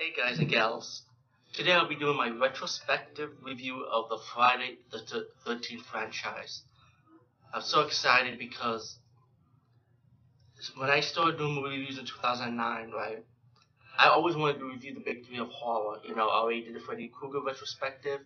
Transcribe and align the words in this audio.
Hey 0.00 0.12
guys 0.16 0.38
and 0.38 0.48
gals, 0.48 1.02
today 1.52 1.72
I'll 1.72 1.88
be 1.88 1.96
doing 1.96 2.16
my 2.16 2.30
retrospective 2.30 3.30
review 3.42 3.84
of 3.84 4.08
the 4.08 4.18
Friday 4.32 4.78
the 4.92 5.26
13th 5.44 5.80
franchise. 5.90 6.62
I'm 7.52 7.62
so 7.62 7.80
excited 7.80 8.38
because 8.38 8.96
when 10.76 10.88
I 10.88 11.00
started 11.00 11.36
doing 11.36 11.56
movie 11.56 11.78
reviews 11.78 11.98
in 11.98 12.06
2009, 12.06 12.92
right, 12.92 13.24
I 13.98 14.08
always 14.10 14.36
wanted 14.36 14.60
to 14.60 14.66
review 14.66 14.94
the 14.94 15.00
big 15.00 15.26
three 15.26 15.38
of 15.38 15.48
horror. 15.48 15.98
You 16.06 16.14
know, 16.14 16.28
I 16.28 16.42
already 16.42 16.62
did 16.62 16.76
the 16.76 16.80
Freddy 16.80 17.08
Krueger 17.08 17.40
retrospective. 17.44 18.20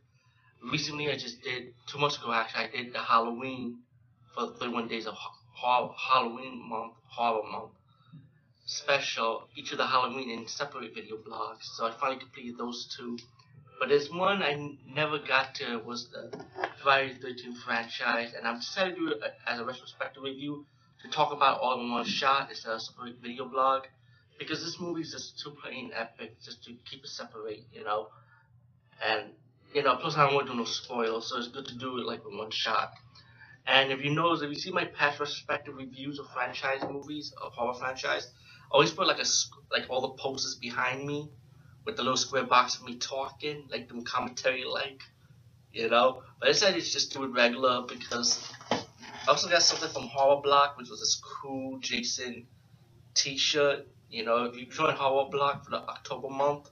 Recently, 0.70 1.10
I 1.10 1.16
just 1.16 1.40
did, 1.40 1.72
two 1.86 1.96
months 1.96 2.18
ago 2.18 2.34
actually, 2.34 2.64
I 2.64 2.70
did 2.70 2.92
the 2.92 2.98
Halloween 2.98 3.78
for 4.34 4.48
the 4.48 4.52
31 4.58 4.88
days 4.88 5.06
of 5.06 5.14
horror, 5.54 5.88
Halloween 5.96 6.68
month, 6.68 6.92
horror 7.08 7.50
month 7.50 7.72
special, 8.72 9.48
each 9.54 9.72
of 9.72 9.78
the 9.78 9.86
Halloween 9.86 10.30
in 10.30 10.48
separate 10.48 10.94
video 10.94 11.16
blogs. 11.16 11.64
So 11.64 11.86
I 11.86 11.92
finally 11.92 12.18
completed 12.18 12.56
those 12.58 12.86
two. 12.96 13.18
But 13.78 13.88
there's 13.88 14.10
one 14.10 14.42
I 14.42 14.76
never 14.86 15.18
got 15.18 15.54
to 15.56 15.78
was 15.78 16.08
the 16.08 16.30
Friday 16.82 17.14
the 17.20 17.28
13th 17.28 17.58
franchise, 17.64 18.32
and 18.36 18.46
I'm 18.46 18.58
decided 18.58 18.94
to 18.94 19.00
do 19.00 19.08
it 19.08 19.20
as 19.46 19.58
a 19.58 19.64
retrospective 19.64 20.22
review 20.22 20.64
to 21.02 21.08
talk 21.08 21.32
about 21.32 21.60
all 21.60 21.80
in 21.80 21.90
one 21.90 22.04
shot 22.04 22.48
instead 22.50 22.70
of 22.70 22.76
a 22.76 22.80
separate 22.80 23.16
video 23.20 23.44
blog. 23.44 23.84
Because 24.38 24.64
this 24.64 24.80
movie 24.80 25.02
is 25.02 25.12
just 25.12 25.38
too 25.40 25.50
plain 25.62 25.90
epic 25.94 26.40
just 26.42 26.64
to 26.64 26.74
keep 26.88 27.04
it 27.04 27.08
separate, 27.08 27.64
you 27.72 27.84
know. 27.84 28.08
And, 29.04 29.30
you 29.74 29.82
know, 29.82 29.96
plus 29.96 30.16
I 30.16 30.26
don't 30.26 30.34
want 30.34 30.46
to 30.46 30.52
do 30.52 30.58
no 30.58 30.64
spoilers, 30.64 31.26
so 31.26 31.38
it's 31.38 31.48
good 31.48 31.66
to 31.66 31.76
do 31.76 31.98
it 31.98 32.06
like 32.06 32.22
in 32.28 32.38
one 32.38 32.50
shot. 32.50 32.92
And 33.66 33.92
if 33.92 34.04
you 34.04 34.10
notice, 34.10 34.42
if 34.42 34.48
you 34.50 34.56
see 34.56 34.72
my 34.72 34.84
past 34.84 35.20
retrospective 35.20 35.76
reviews 35.76 36.18
of 36.18 36.26
franchise 36.30 36.82
movies, 36.90 37.32
of 37.40 37.52
horror 37.52 37.74
franchise, 37.74 38.28
always 38.72 38.90
put 38.90 39.06
like 39.06 39.18
a 39.20 39.26
like 39.70 39.86
all 39.88 40.00
the 40.00 40.10
posters 40.10 40.54
behind 40.54 41.06
me 41.06 41.28
with 41.84 41.96
the 41.96 42.02
little 42.02 42.16
square 42.16 42.44
box 42.44 42.76
of 42.76 42.84
me 42.84 42.96
talking, 42.96 43.64
like 43.70 43.88
them 43.88 44.04
commentary 44.04 44.64
like, 44.64 45.02
you 45.72 45.88
know. 45.88 46.22
But 46.40 46.48
I 46.48 46.52
said 46.52 46.76
it's 46.76 46.92
just 46.92 47.12
do 47.12 47.24
it 47.24 47.28
regular 47.28 47.82
because 47.82 48.50
I 48.70 48.80
also 49.28 49.48
got 49.48 49.62
something 49.62 49.90
from 49.90 50.08
Horror 50.08 50.40
Block, 50.42 50.76
which 50.76 50.88
was 50.88 51.00
this 51.00 51.20
cool 51.40 51.78
Jason 51.78 52.46
T-shirt. 53.14 53.86
You 54.10 54.24
know, 54.24 54.44
if 54.44 54.56
you 54.56 54.66
join 54.66 54.94
Horror 54.94 55.30
Block 55.30 55.64
for 55.64 55.70
the 55.70 55.78
October 55.78 56.28
month, 56.28 56.70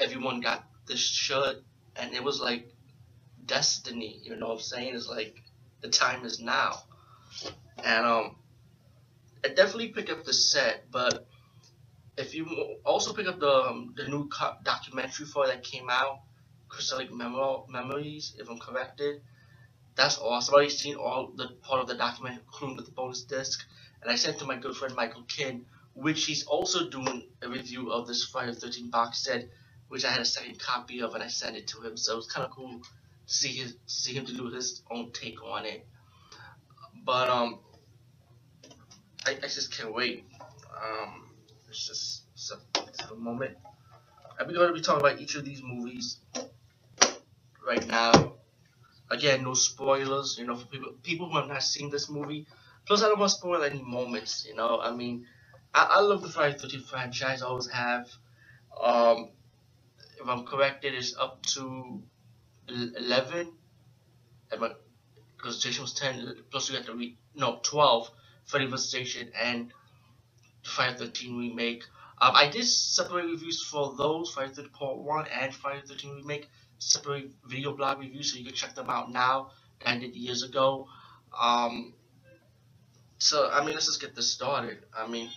everyone 0.00 0.40
got 0.40 0.64
this 0.86 1.00
shirt, 1.00 1.56
and 1.96 2.14
it 2.14 2.22
was 2.22 2.40
like 2.40 2.72
destiny. 3.44 4.20
You 4.22 4.36
know 4.36 4.48
what 4.48 4.54
I'm 4.54 4.60
saying? 4.60 4.94
It's 4.94 5.08
like 5.08 5.36
the 5.80 5.88
time 5.88 6.24
is 6.24 6.40
now, 6.40 6.82
and 7.84 8.06
um, 8.06 8.36
I 9.44 9.48
definitely 9.48 9.88
picked 9.88 10.10
up 10.10 10.24
the 10.24 10.32
set, 10.32 10.90
but 10.90 11.26
if 12.16 12.34
you 12.34 12.46
also 12.84 13.12
pick 13.12 13.26
up 13.28 13.40
the 13.40 13.50
um, 13.50 13.94
the 13.96 14.08
new 14.08 14.28
documentary 14.64 15.26
for 15.26 15.46
that 15.46 15.64
came 15.64 15.88
out, 15.90 16.20
Crystal 16.68 16.98
Lake 16.98 17.12
Memories, 17.12 18.34
if 18.38 18.48
I'm 18.50 18.58
corrected, 18.58 19.22
that's 19.96 20.18
awesome. 20.18 20.52
I've 20.52 20.56
already 20.56 20.70
seen 20.70 20.96
all 20.96 21.32
the 21.34 21.48
part 21.62 21.80
of 21.82 21.88
the 21.88 21.94
document, 21.96 22.40
including 22.44 22.76
the 22.84 22.90
bonus 22.92 23.22
disc, 23.24 23.66
and 24.02 24.10
I 24.10 24.16
sent 24.16 24.38
to 24.40 24.46
my 24.46 24.56
good 24.56 24.76
friend 24.76 24.94
Michael 24.94 25.24
Kin, 25.24 25.66
which 25.94 26.24
he's 26.26 26.44
also 26.46 26.88
doing 26.88 27.24
a 27.42 27.48
review 27.48 27.90
of 27.92 28.06
this 28.06 28.24
Friday 28.24 28.52
the 28.54 28.66
13th 28.66 28.90
box 28.90 29.24
set, 29.24 29.48
which 29.88 30.04
I 30.04 30.10
had 30.10 30.20
a 30.20 30.24
second 30.26 30.58
copy 30.58 31.00
of, 31.02 31.14
and 31.14 31.22
I 31.22 31.28
sent 31.28 31.56
it 31.56 31.68
to 31.68 31.82
him. 31.82 31.96
So 31.96 32.18
it's 32.18 32.32
kind 32.32 32.46
of 32.46 32.52
cool 32.52 32.80
to 32.80 32.88
see 33.26 33.50
his 33.50 33.76
see 33.86 34.14
him 34.14 34.26
to 34.26 34.34
do 34.34 34.50
his 34.50 34.82
own 34.90 35.12
take 35.12 35.42
on 35.44 35.66
it. 35.66 35.86
But 37.04 37.28
um, 37.28 37.60
I, 39.26 39.32
I 39.32 39.48
just 39.48 39.76
can't 39.76 39.94
wait. 39.94 40.24
Um, 40.82 41.25
it's 41.76 41.88
just 41.88 42.22
it's 42.32 42.52
a, 42.52 42.80
it's 42.88 43.10
a 43.10 43.14
moment. 43.14 43.56
I'm 44.40 44.52
going 44.52 44.68
to 44.68 44.72
be 44.74 44.80
talking 44.80 45.00
about 45.00 45.20
each 45.20 45.34
of 45.34 45.44
these 45.44 45.62
movies 45.62 46.18
right 47.66 47.86
now. 47.86 48.34
Again, 49.10 49.44
no 49.44 49.54
spoilers, 49.54 50.36
you 50.38 50.46
know, 50.46 50.56
for 50.56 50.66
people 50.66 50.92
people 51.02 51.28
who 51.30 51.36
have 51.36 51.48
not 51.48 51.62
seen 51.62 51.90
this 51.90 52.08
movie. 52.08 52.46
Plus, 52.86 53.02
I 53.02 53.08
don't 53.08 53.18
want 53.18 53.32
to 53.32 53.38
spoil 53.38 53.62
any 53.62 53.82
moments, 53.82 54.46
you 54.48 54.54
know. 54.54 54.80
I 54.80 54.92
mean, 54.92 55.26
I, 55.74 55.96
I 55.96 56.00
love 56.00 56.22
the 56.22 56.28
Friday 56.28 56.56
13 56.58 56.80
franchise. 56.80 57.42
I 57.42 57.46
always 57.46 57.68
have. 57.68 58.08
Um, 58.82 59.30
if 60.20 60.26
I'm 60.28 60.44
corrected, 60.44 60.94
it 60.94 60.98
is 60.98 61.16
up 61.18 61.44
to 61.54 62.02
11. 62.68 63.52
Because 64.50 65.62
Jason 65.62 65.82
was 65.82 65.92
10, 65.94 66.36
plus 66.50 66.70
you 66.70 66.76
have 66.76 66.86
to 66.86 66.94
read, 66.94 67.16
no, 67.34 67.60
12 67.62 68.10
Freddy 68.44 68.66
vs. 68.66 68.90
Jason 68.92 69.30
and 69.40 69.72
Friday 70.66 70.96
13 70.98 71.38
remake. 71.38 71.84
Um, 72.18 72.32
I 72.34 72.48
did 72.48 72.64
separate 72.64 73.26
reviews 73.26 73.62
for 73.62 73.94
those 73.96 74.32
Friday 74.32 74.52
13 74.52 74.70
Part 74.70 74.98
1 74.98 75.26
and 75.28 75.54
Friday 75.54 75.82
13 75.86 76.16
remake. 76.16 76.48
Separate 76.78 77.30
video 77.46 77.72
blog 77.74 78.00
reviews, 78.00 78.32
so 78.32 78.38
you 78.38 78.44
can 78.44 78.54
check 78.54 78.74
them 78.74 78.90
out 78.90 79.10
now. 79.10 79.50
I 79.84 79.98
did 79.98 80.14
years 80.14 80.42
ago. 80.42 80.88
Um, 81.38 81.94
so 83.18 83.48
I 83.50 83.64
mean, 83.64 83.74
let's 83.74 83.86
just 83.86 84.00
get 84.00 84.14
this 84.14 84.30
started. 84.30 84.78
I 84.96 85.06
mean. 85.06 85.30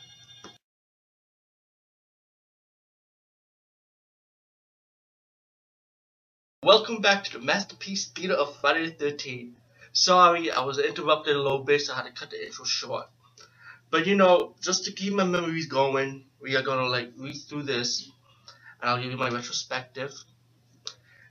Welcome 6.61 7.01
back 7.01 7.23
to 7.23 7.34
the 7.34 7.40
Masterpiece 7.40 8.09
Theater 8.09 8.34
of 8.34 8.56
Friday 8.57 8.90
the 8.90 9.11
13th. 9.11 9.53
Sorry, 9.94 10.51
I 10.51 10.63
was 10.63 10.78
interrupted 10.78 11.35
a 11.35 11.41
little 11.41 11.64
bit, 11.64 11.81
so 11.81 11.93
I 11.93 11.97
had 11.97 12.05
to 12.05 12.11
cut 12.11 12.29
the 12.29 12.46
intro 12.46 12.66
short. 12.66 13.08
But 13.91 14.06
you 14.06 14.16
know, 14.16 14.56
just 14.62 14.86
to 14.86 14.91
keep 14.91 15.14
my 15.14 15.24
memories 15.24 15.68
going, 15.68 16.26
we 16.41 16.56
are 16.56 16.62
gonna 16.62 16.88
like 16.88 17.12
read 17.18 17.36
through 17.36 17.64
this, 17.64 18.09
and 18.82 18.90
I'll 18.90 19.02
give 19.02 19.12
you 19.12 19.18
my 19.18 19.30
retrospective. 19.30 20.14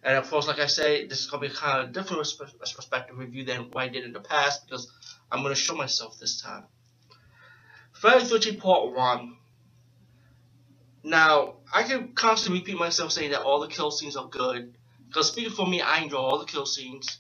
And 0.03 0.17
of 0.17 0.29
course, 0.31 0.47
like 0.47 0.59
I 0.59 0.67
say, 0.67 1.07
this 1.07 1.21
is 1.21 1.27
gonna 1.27 1.49
be 1.49 1.55
kind 1.55 1.83
of 1.83 1.91
a 1.91 1.93
different 1.93 2.27
retrospective 2.61 3.19
review 3.19 3.45
than 3.45 3.71
what 3.71 3.85
I 3.85 3.89
did 3.89 4.05
in 4.05 4.13
the 4.13 4.21
past 4.21 4.67
because 4.67 4.91
I'm 5.31 5.43
gonna 5.43 5.55
show 5.55 5.75
myself 5.75 6.19
this 6.19 6.41
time. 6.41 6.65
Friday 7.93 8.25
13 8.25 8.61
Part 8.61 8.93
1. 8.93 9.37
Now, 11.05 11.55
I 11.73 11.85
can 11.85 12.09
constantly 12.15 12.61
repeat 12.61 12.79
myself 12.79 13.13
saying 13.13 13.31
that 13.31 13.43
all 13.43 13.61
the 13.61 13.69
kill 13.69 13.91
scenes 13.91 14.17
are 14.17 14.29
good. 14.29 14.75
Because 15.07 15.29
speaking 15.29 15.53
for 15.53 15.67
me, 15.67 15.81
I 15.81 16.01
enjoy 16.01 16.19
all 16.19 16.39
the 16.39 16.45
kill 16.45 16.67
scenes. 16.67 17.19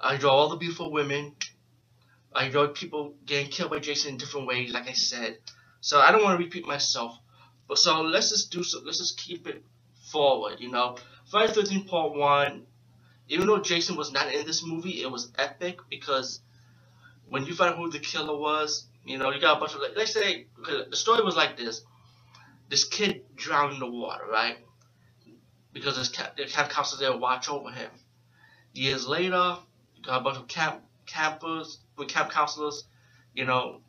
I 0.00 0.14
enjoy 0.14 0.28
all 0.28 0.48
the 0.48 0.56
beautiful 0.56 0.90
women. 0.90 1.34
I 2.34 2.46
enjoy 2.46 2.68
people 2.68 3.14
getting 3.26 3.50
killed 3.50 3.70
by 3.70 3.78
Jason 3.78 4.12
in 4.12 4.16
different 4.16 4.46
ways, 4.46 4.72
like 4.72 4.88
I 4.88 4.92
said. 4.92 5.38
So 5.80 6.00
I 6.00 6.12
don't 6.12 6.22
want 6.22 6.38
to 6.38 6.44
repeat 6.44 6.66
myself. 6.66 7.18
But 7.68 7.78
so 7.78 8.02
let's 8.02 8.30
just 8.30 8.50
do 8.50 8.62
so. 8.62 8.80
Let's 8.84 8.98
just 8.98 9.18
keep 9.18 9.46
it 9.46 9.62
forward. 10.10 10.60
You 10.60 10.70
know, 10.70 10.96
Friday 11.30 11.52
13 11.52 11.84
Part 11.84 12.14
One. 12.14 12.66
even 13.28 13.46
though 13.46 13.60
Jason 13.60 13.96
was 13.96 14.12
not 14.12 14.32
in 14.32 14.46
this 14.46 14.64
movie, 14.64 15.02
it 15.02 15.10
was 15.10 15.32
epic 15.38 15.78
because 15.88 16.40
when 17.28 17.46
you 17.46 17.54
find 17.54 17.72
out 17.72 17.78
who 17.78 17.90
the 17.90 17.98
killer 17.98 18.36
was, 18.36 18.86
you 19.04 19.18
know, 19.18 19.30
you 19.30 19.40
got 19.40 19.56
a 19.56 19.60
bunch 19.60 19.74
of 19.74 19.80
like, 19.80 19.96
let's 19.96 20.12
say 20.12 20.46
the 20.90 20.96
story 20.96 21.22
was 21.24 21.36
like 21.36 21.56
this: 21.56 21.82
this 22.68 22.84
kid 22.84 23.24
drowned 23.34 23.74
in 23.74 23.80
the 23.80 23.90
water, 23.90 24.24
right? 24.30 24.58
Because 25.72 25.96
his 25.96 26.08
camp, 26.08 26.36
the 26.36 26.44
camp 26.44 26.70
counselors 26.70 27.00
there 27.00 27.16
watch 27.16 27.48
over 27.48 27.70
him. 27.70 27.90
Years 28.74 29.06
later, 29.06 29.56
you 29.96 30.02
got 30.02 30.20
a 30.20 30.24
bunch 30.24 30.36
of 30.36 30.46
camp 30.46 30.82
campers 31.06 31.78
with 32.02 32.12
camp 32.14 32.30
counselors, 32.30 32.84
you 33.34 33.44
know, 33.44 33.80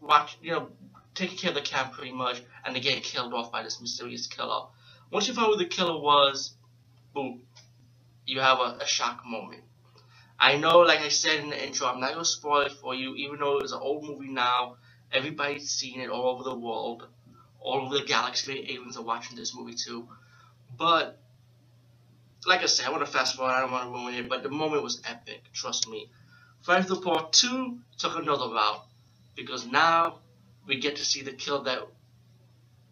watch, 0.00 0.38
you 0.42 0.52
know, 0.52 0.68
taking 1.14 1.38
care 1.38 1.50
of 1.50 1.56
the 1.56 1.62
camp 1.62 1.92
pretty 1.92 2.12
much, 2.12 2.42
and 2.64 2.74
they 2.76 2.80
get 2.80 3.02
killed 3.02 3.34
off 3.34 3.52
by 3.52 3.62
this 3.62 3.80
mysterious 3.80 4.26
killer. 4.26 4.66
Once 5.10 5.28
you 5.28 5.34
find 5.34 5.46
who 5.48 5.56
the 5.56 5.64
killer 5.66 6.00
was, 6.00 6.54
boom, 7.14 7.42
you 8.26 8.40
have 8.40 8.58
a, 8.58 8.78
a 8.80 8.86
shock 8.86 9.24
moment. 9.26 9.62
I 10.38 10.56
know, 10.56 10.80
like 10.80 11.00
I 11.00 11.08
said 11.08 11.40
in 11.40 11.50
the 11.50 11.66
intro, 11.66 11.88
I'm 11.88 12.00
not 12.00 12.12
gonna 12.12 12.24
spoil 12.24 12.62
it 12.66 12.72
for 12.72 12.94
you, 12.94 13.14
even 13.16 13.40
though 13.40 13.58
it's 13.58 13.72
an 13.72 13.80
old 13.82 14.04
movie 14.04 14.28
now. 14.30 14.76
Everybody's 15.12 15.70
seen 15.70 16.00
it 16.00 16.10
all 16.10 16.28
over 16.28 16.44
the 16.44 16.56
world, 16.56 17.06
all 17.60 17.80
over 17.86 17.98
the 17.98 18.04
galaxy. 18.04 18.66
Aliens 18.70 18.96
are 18.96 19.02
watching 19.04 19.36
this 19.36 19.54
movie 19.56 19.74
too. 19.74 20.08
But 20.76 21.18
like 22.46 22.62
I 22.62 22.66
said, 22.66 22.86
I 22.86 22.90
want 22.90 23.04
to 23.04 23.10
fast 23.10 23.36
forward. 23.36 23.52
I 23.52 23.60
don't 23.60 23.72
want 23.72 23.84
to 23.84 23.90
ruin 23.90 24.14
it, 24.14 24.28
but 24.28 24.42
the 24.42 24.50
moment 24.50 24.82
was 24.82 25.02
epic. 25.08 25.42
Trust 25.52 25.88
me. 25.88 26.10
The 26.66 27.00
Part 27.02 27.32
Two 27.32 27.78
took 27.98 28.16
another 28.18 28.52
route 28.52 28.84
because 29.34 29.66
now 29.66 30.18
we 30.66 30.78
get 30.80 30.96
to 30.96 31.04
see 31.04 31.22
the 31.22 31.32
kill 31.32 31.62
that 31.62 31.80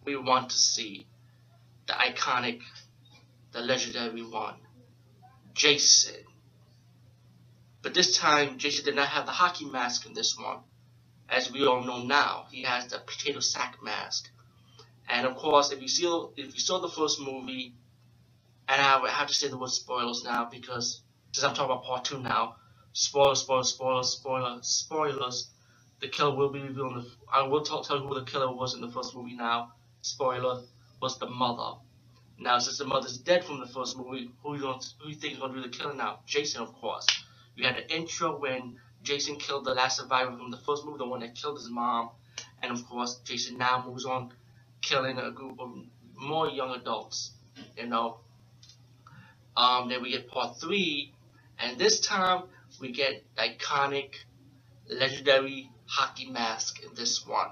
we 0.05 0.17
want 0.17 0.51
to 0.51 0.57
see, 0.57 1.07
the 1.87 1.93
iconic, 1.93 2.61
the 3.53 3.61
legendary 3.61 4.23
one, 4.23 4.55
Jason. 5.55 6.15
But 7.83 7.95
this 7.95 8.17
time, 8.17 8.59
Jason 8.59 8.85
did 8.85 8.97
not 8.97 9.09
have 9.09 9.27
the 9.27 9.33
hockey 9.33 9.65
mask 9.67 10.07
in 10.07 10.15
this 10.15 10.39
one. 10.39 10.59
As 11.29 11.53
we 11.53 11.67
all 11.67 11.83
know 11.85 12.03
now, 12.03 12.47
he 12.51 12.63
has 12.63 12.87
the 12.87 12.99
potato 12.99 13.41
sack 13.41 13.79
mask. 13.83 14.31
And 15.09 15.27
of 15.27 15.37
course, 15.37 15.71
if 15.71 15.83
you 15.83 15.89
see 15.89 16.07
if 16.37 16.55
you 16.55 16.61
saw 16.61 16.79
the 16.81 16.89
first 16.89 17.21
movie, 17.21 17.75
and 18.69 18.81
I 18.81 19.09
have 19.09 19.29
to 19.29 19.35
say 19.35 19.49
the 19.49 19.59
word 19.59 19.71
spoilers 19.71 20.25
now 20.25 20.49
because 20.51 21.03
since 21.33 21.45
I'm 21.45 21.55
talking 21.55 21.73
about 21.73 21.85
part 21.85 22.05
two 22.05 22.19
now, 22.21 22.57
spoilers, 22.97 23.41
spoilers, 23.41 23.69
spoilers, 23.69 24.09
spoilers, 24.09 24.67
spoilers. 24.67 25.51
The 26.01 26.09
killer 26.09 26.35
will 26.35 26.49
be 26.49 26.61
revealed. 26.61 26.95
The, 26.95 27.07
I 27.33 27.47
will 27.47 27.63
tell 27.63 27.85
you 27.91 28.07
who 28.07 28.15
the 28.15 28.25
killer 28.25 28.51
was 28.51 28.75
in 28.75 28.81
the 28.81 28.89
first 28.89 29.15
movie 29.15 29.35
now. 29.35 29.73
Spoiler 30.01 30.63
was 31.01 31.19
the 31.19 31.29
mother. 31.29 31.79
Now, 32.39 32.59
since 32.59 32.79
the 32.79 32.87
mother's 32.87 33.19
dead 33.19 33.45
from 33.45 33.61
the 33.61 33.67
first 33.67 33.99
movie, 33.99 34.31
who 34.43 34.55
you 34.55 34.63
going 34.63 34.81
who 34.99 35.11
you 35.11 35.15
think 35.15 35.35
is 35.35 35.41
to 35.41 35.49
do 35.49 35.63
the 35.63 35.69
killing 35.69 35.99
now? 35.99 36.21
Jason, 36.27 36.63
of 36.63 36.73
course. 36.75 37.07
We 37.57 37.65
had 37.65 37.77
the 37.77 37.95
intro 37.95 38.39
when 38.39 38.79
Jason 39.03 39.37
killed 39.37 39.65
the 39.67 39.75
last 39.75 39.99
survivor 39.99 40.37
from 40.37 40.51
the 40.51 40.59
first 40.59 40.85
movie, 40.85 40.99
the 40.99 41.07
one 41.07 41.21
that 41.21 41.35
killed 41.35 41.59
his 41.59 41.69
mom, 41.69 42.11
and 42.63 42.73
of 42.73 42.87
course, 42.87 43.21
Jason 43.25 43.59
now 43.59 43.85
moves 43.87 44.07
on, 44.07 44.33
killing 44.81 45.19
a 45.19 45.31
group 45.31 45.61
of 45.61 45.71
more 46.15 46.49
young 46.49 46.75
adults. 46.75 47.33
You 47.77 47.89
know. 47.89 48.19
Um, 49.57 49.89
then 49.89 50.03
we 50.03 50.11
get 50.11 50.29
part 50.29 50.59
three, 50.59 51.13
and 51.59 51.79
this 51.79 52.01
time 52.01 52.43
we 52.81 52.93
get 52.93 53.25
iconic, 53.37 54.15
legendary 54.89 55.71
hockey 55.87 56.29
mask 56.31 56.83
in 56.83 56.95
this 56.95 57.27
one. 57.27 57.51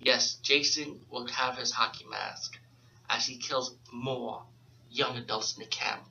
Yes, 0.00 0.34
Jason 0.34 1.00
will 1.10 1.26
have 1.28 1.56
his 1.56 1.70
hockey 1.70 2.04
mask 2.10 2.58
as 3.08 3.26
he 3.26 3.36
kills 3.36 3.76
more 3.92 4.42
young 4.90 5.16
adults 5.16 5.56
in 5.56 5.60
the 5.60 5.68
camp. 5.68 6.02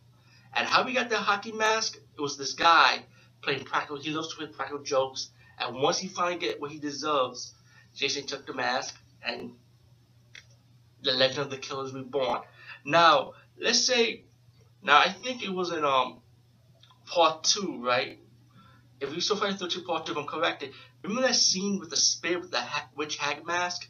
And 0.54 0.68
how 0.68 0.84
we 0.84 0.94
got 0.94 1.10
the 1.10 1.18
hockey 1.18 1.52
mask? 1.52 1.98
It 2.18 2.22
was 2.22 2.38
this 2.38 2.54
guy 2.54 3.04
playing 3.42 3.64
practical. 3.64 3.98
He 3.98 4.12
loves 4.12 4.30
to 4.30 4.36
play 4.36 4.48
practical 4.48 4.84
jokes. 4.84 5.30
And 5.60 5.76
once 5.82 6.00
he 6.00 6.08
finally 6.08 6.38
get 6.38 6.60
what 6.60 6.72
he 6.72 6.80
deserves, 6.80 7.54
Jason 7.96 8.26
took 8.26 8.46
the 8.46 8.54
mask 8.54 8.96
and 9.24 9.54
the 11.04 11.12
legend 11.12 11.40
of 11.40 11.50
the 11.50 11.58
Killers 11.58 11.94
reborn. 11.94 12.42
Now, 12.86 13.34
let's 13.60 13.80
say, 13.80 14.24
now 14.82 14.98
I 14.98 15.10
think 15.10 15.44
it 15.44 15.52
was 15.52 15.72
in 15.72 15.84
um 15.84 16.22
part 17.06 17.44
two, 17.44 17.84
right? 17.84 18.20
If 19.02 19.26
Friday 19.26 19.58
13 19.58 19.84
part 19.84 20.06
two, 20.06 20.12
if 20.12 20.18
I'm 20.20 20.28
corrected, 20.28 20.74
remember 21.02 21.28
that 21.28 21.36
scene 21.36 21.80
with 21.80 21.90
the 21.90 21.98
spear 21.98 22.40
with 22.40 22.52
the 22.52 22.62
ha 22.62 22.88
witch 22.96 23.18
hag 23.18 23.46
mask? 23.46 23.90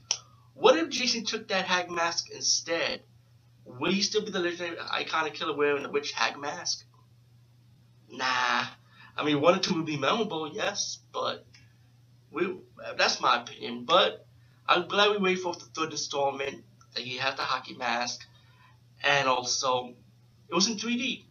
What 0.53 0.77
if 0.77 0.89
Jason 0.89 1.25
took 1.25 1.49
that 1.49 1.65
hag 1.65 1.91
mask 1.91 2.29
instead? 2.29 3.01
Would 3.65 3.91
he 3.91 4.01
still 4.01 4.23
be 4.23 4.31
the 4.31 4.39
legendary 4.39 4.77
iconic 4.77 5.33
killer 5.33 5.55
wearing 5.55 5.83
the 5.83 5.89
witch 5.89 6.13
hag 6.13 6.39
mask? 6.39 6.85
Nah. 8.09 8.65
I 9.17 9.25
mean, 9.25 9.41
one 9.41 9.55
or 9.55 9.59
two 9.59 9.75
would 9.75 9.85
be 9.85 9.97
memorable, 9.97 10.49
yes, 10.53 10.99
but 11.11 11.45
we 12.31 12.55
that's 12.97 13.19
my 13.19 13.41
opinion. 13.41 13.83
But 13.83 14.25
I'm 14.67 14.87
glad 14.87 15.11
we 15.11 15.17
wait 15.17 15.39
for 15.39 15.53
the 15.53 15.65
third 15.65 15.91
installment 15.91 16.63
that 16.95 17.03
he 17.03 17.17
had 17.17 17.35
the 17.35 17.43
hockey 17.43 17.75
mask, 17.75 18.25
and 19.03 19.27
also 19.27 19.93
it 20.47 20.55
was 20.55 20.69
in 20.69 20.77
3D. 20.77 21.25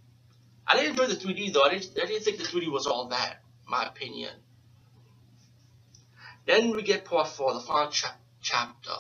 I 0.67 0.77
didn't 0.77 0.91
enjoy 0.91 1.07
the 1.07 1.17
3D 1.17 1.53
though. 1.55 1.63
I 1.63 1.71
didn't, 1.71 1.99
I 2.01 2.07
didn't 2.07 2.25
think 2.25 2.39
the 2.39 2.45
3D 2.45 2.71
was 2.71 2.87
all 2.87 3.09
that, 3.09 3.43
my 3.71 3.85
opinion. 3.85 4.33
Then 6.47 6.73
we 6.73 6.83
get 6.83 7.05
part 7.05 7.29
four, 7.29 7.55
the 7.55 7.61
final 7.61 7.91
cha 7.91 8.17
chapter. 8.43 8.97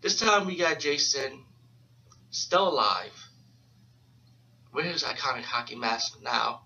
This 0.00 0.18
time 0.18 0.46
we 0.46 0.56
got 0.56 0.80
Jason 0.80 1.44
still 2.30 2.68
alive 2.68 3.28
with 4.72 4.86
his 4.86 5.02
iconic 5.04 5.44
hockey 5.44 5.76
mask 5.76 6.18
now 6.22 6.62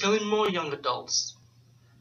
killing 0.00 0.26
more 0.26 0.48
young 0.48 0.72
adults 0.72 1.36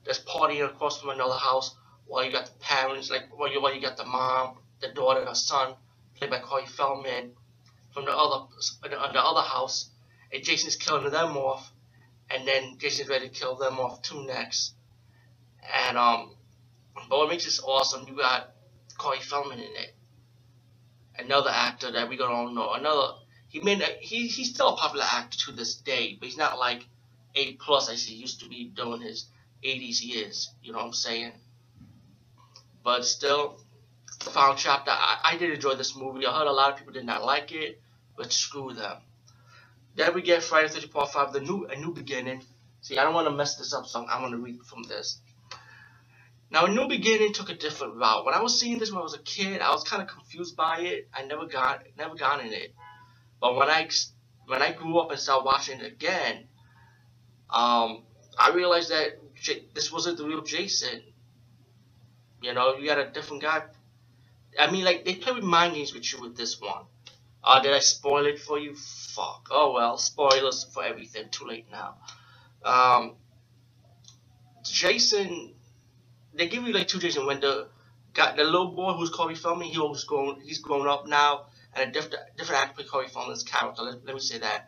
that's 0.05 0.19
partying 0.19 0.65
across 0.65 1.01
from 1.01 1.09
another 1.09 1.35
house 1.35 1.75
while 2.07 2.23
you 2.23 2.31
got 2.31 2.45
the 2.45 2.59
parents, 2.59 3.11
like 3.11 3.23
while 3.37 3.51
you, 3.51 3.61
while 3.61 3.75
you 3.75 3.81
got 3.81 3.97
the 3.97 4.05
mom, 4.05 4.57
the 4.79 4.87
daughter, 4.87 5.23
the 5.25 5.33
son, 5.33 5.75
played 6.15 6.31
by 6.31 6.39
Corey 6.39 6.65
Feldman, 6.65 7.31
from 7.93 8.05
the 8.05 8.11
other 8.11 8.45
the, 8.83 8.89
the 8.89 9.21
other 9.21 9.41
house, 9.41 9.89
and 10.31 10.43
Jason's 10.43 10.77
killing 10.77 11.11
them 11.11 11.35
off, 11.37 11.71
and 12.31 12.47
then 12.47 12.77
Jason's 12.79 13.09
ready 13.09 13.29
to 13.29 13.33
kill 13.33 13.55
them 13.55 13.79
off 13.79 14.01
too 14.01 14.25
next. 14.25 14.73
And 15.87 15.97
um, 15.97 16.31
but 17.09 17.17
what 17.19 17.29
makes 17.29 17.45
this 17.45 17.61
awesome, 17.63 18.07
you 18.07 18.15
got 18.15 18.51
Corey 18.97 19.19
Feldman 19.19 19.59
in 19.59 19.65
it, 19.75 19.95
another 21.19 21.51
actor 21.51 21.91
that 21.91 22.09
we 22.09 22.17
don't 22.17 22.31
all 22.31 22.51
know, 22.51 22.73
another. 22.73 23.13
He 23.49 23.61
made 23.61 23.81
he 24.01 24.27
he's 24.27 24.51
still 24.53 24.69
a 24.69 24.77
popular 24.77 25.05
actor 25.11 25.37
to 25.47 25.51
this 25.53 25.75
day, 25.75 26.17
but 26.19 26.27
he's 26.27 26.37
not 26.37 26.59
like 26.59 26.85
80 27.35 27.53
plus 27.61 27.91
as 27.91 28.03
he 28.05 28.15
used 28.15 28.41
to 28.41 28.49
be 28.49 28.65
doing 28.65 29.01
his 29.01 29.27
80s 29.63 30.03
years. 30.03 30.51
You 30.63 30.71
know 30.73 30.79
what 30.79 30.85
I'm 30.87 30.93
saying? 30.93 31.33
But 32.83 33.05
still, 33.05 33.59
final 34.21 34.55
chapter. 34.55 34.91
I, 34.91 35.19
I 35.33 35.37
did 35.37 35.51
enjoy 35.53 35.75
this 35.75 35.95
movie. 35.95 36.25
I 36.25 36.37
heard 36.37 36.47
a 36.47 36.51
lot 36.53 36.71
of 36.73 36.77
people 36.77 36.93
did 36.93 37.05
not 37.05 37.25
like 37.25 37.51
it, 37.51 37.81
but 38.17 38.33
screw 38.33 38.73
them. 38.73 38.97
Then 39.99 40.13
we 40.13 40.21
get 40.21 40.41
Friday 40.41 40.69
13 40.69 40.89
Part 40.91 41.11
5, 41.11 41.33
the 41.33 41.41
new 41.41 41.65
a 41.65 41.75
new 41.75 41.93
beginning. 41.93 42.41
See, 42.79 42.97
I 42.97 43.03
don't 43.03 43.13
want 43.13 43.27
to 43.27 43.33
mess 43.33 43.57
this 43.57 43.73
up, 43.73 43.85
so 43.85 44.05
I'm 44.07 44.31
to 44.31 44.37
read 44.37 44.63
from 44.63 44.83
this. 44.83 45.19
Now, 46.49 46.67
a 46.67 46.71
new 46.71 46.87
beginning 46.87 47.33
took 47.33 47.49
a 47.49 47.53
different 47.53 47.95
route. 47.95 48.23
When 48.23 48.33
I 48.33 48.41
was 48.41 48.57
seeing 48.57 48.79
this 48.79 48.93
when 48.93 49.01
I 49.01 49.03
was 49.03 49.13
a 49.13 49.21
kid, 49.21 49.59
I 49.59 49.71
was 49.71 49.83
kind 49.83 50.01
of 50.01 50.07
confused 50.07 50.55
by 50.55 50.79
it. 50.79 51.09
I 51.13 51.25
never 51.25 51.47
got 51.47 51.83
never 51.97 52.15
got 52.15 52.39
in 52.39 52.53
it. 52.53 52.73
But 53.41 53.57
when 53.57 53.69
I 53.69 53.89
when 54.45 54.61
I 54.61 54.71
grew 54.71 54.97
up 54.99 55.11
and 55.11 55.19
started 55.19 55.43
watching 55.43 55.81
it 55.81 55.91
again, 55.91 56.47
um, 57.49 58.03
I 58.39 58.53
realized 58.55 58.91
that 58.91 59.19
J 59.35 59.65
this 59.73 59.91
wasn't 59.91 60.17
the 60.17 60.23
real 60.23 60.43
Jason. 60.43 61.03
You 62.41 62.53
know, 62.53 62.77
you 62.77 62.85
got 62.85 62.99
a 62.99 63.11
different 63.11 63.43
guy. 63.43 63.63
I 64.57 64.71
mean, 64.71 64.85
like, 64.85 65.03
they 65.03 65.15
play 65.15 65.33
with 65.33 65.43
mind 65.43 65.75
games 65.75 65.93
with 65.93 66.09
you 66.13 66.21
with 66.21 66.37
this 66.37 66.61
one. 66.61 66.85
Uh, 67.43 67.61
did 67.61 67.73
I 67.73 67.79
spoil 67.79 68.25
it 68.25 68.39
for 68.39 68.59
you? 68.59 68.75
Fuck. 68.75 69.47
Oh 69.51 69.73
well, 69.73 69.97
spoilers 69.97 70.65
for 70.73 70.83
everything. 70.83 71.29
Too 71.31 71.47
late 71.47 71.67
now. 71.71 71.95
Um, 72.63 73.15
Jason, 74.63 75.53
they 76.33 76.47
give 76.49 76.63
you 76.63 76.73
like 76.73 76.87
two 76.87 76.99
Jason. 76.99 77.25
When 77.25 77.39
the 77.39 77.69
got 78.13 78.35
the 78.37 78.43
little 78.43 78.71
boy 78.71 78.93
who's 78.93 79.09
Corey 79.09 79.35
Feldman, 79.35 79.67
he 79.69 79.79
was 79.79 80.03
grown. 80.03 80.41
He's 80.41 80.59
grown 80.59 80.87
up 80.87 81.07
now, 81.07 81.47
and 81.75 81.89
a 81.89 81.93
different 81.93 82.17
different 82.37 82.61
actor 82.63 82.83
Corey 82.83 83.07
Feldman's 83.07 83.43
character. 83.43 83.83
Let, 83.83 84.05
let 84.05 84.15
me 84.15 84.21
say 84.21 84.39
that. 84.39 84.67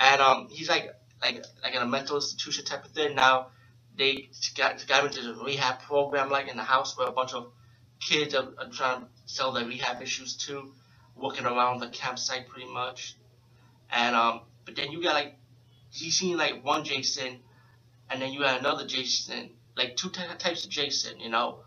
And 0.00 0.20
um, 0.20 0.48
he's 0.50 0.68
like 0.68 0.90
like 1.22 1.44
like 1.62 1.74
in 1.74 1.82
a 1.82 1.86
mental 1.86 2.16
institution 2.16 2.64
type 2.64 2.84
of 2.84 2.90
thing. 2.92 3.14
Now 3.14 3.48
they 3.96 4.30
got 4.56 4.84
got 4.88 5.04
into 5.06 5.22
the 5.22 5.34
rehab 5.44 5.80
program, 5.82 6.30
like 6.30 6.48
in 6.48 6.56
the 6.56 6.62
house 6.64 6.96
where 6.98 7.08
a 7.08 7.12
bunch 7.12 7.34
of 7.34 7.52
kids 8.00 8.34
are, 8.34 8.48
are 8.58 8.70
trying 8.70 9.02
to 9.02 9.08
sell 9.26 9.52
their 9.52 9.66
rehab 9.66 10.02
issues 10.02 10.36
to, 10.36 10.72
walking 11.18 11.46
around 11.46 11.80
the 11.80 11.88
campsite 11.88 12.48
pretty 12.48 12.70
much. 12.70 13.16
And 13.90 14.14
um, 14.14 14.40
but 14.64 14.76
then 14.76 14.92
you 14.92 15.02
got 15.02 15.14
like 15.14 15.34
you 15.92 16.10
seen 16.10 16.36
like 16.36 16.64
one 16.64 16.84
Jason, 16.84 17.40
and 18.10 18.20
then 18.20 18.32
you 18.32 18.40
got 18.40 18.60
another 18.60 18.86
Jason, 18.86 19.50
like 19.76 19.96
two 19.96 20.10
types 20.10 20.64
of 20.64 20.70
Jason, 20.70 21.20
you 21.20 21.30
know. 21.30 21.60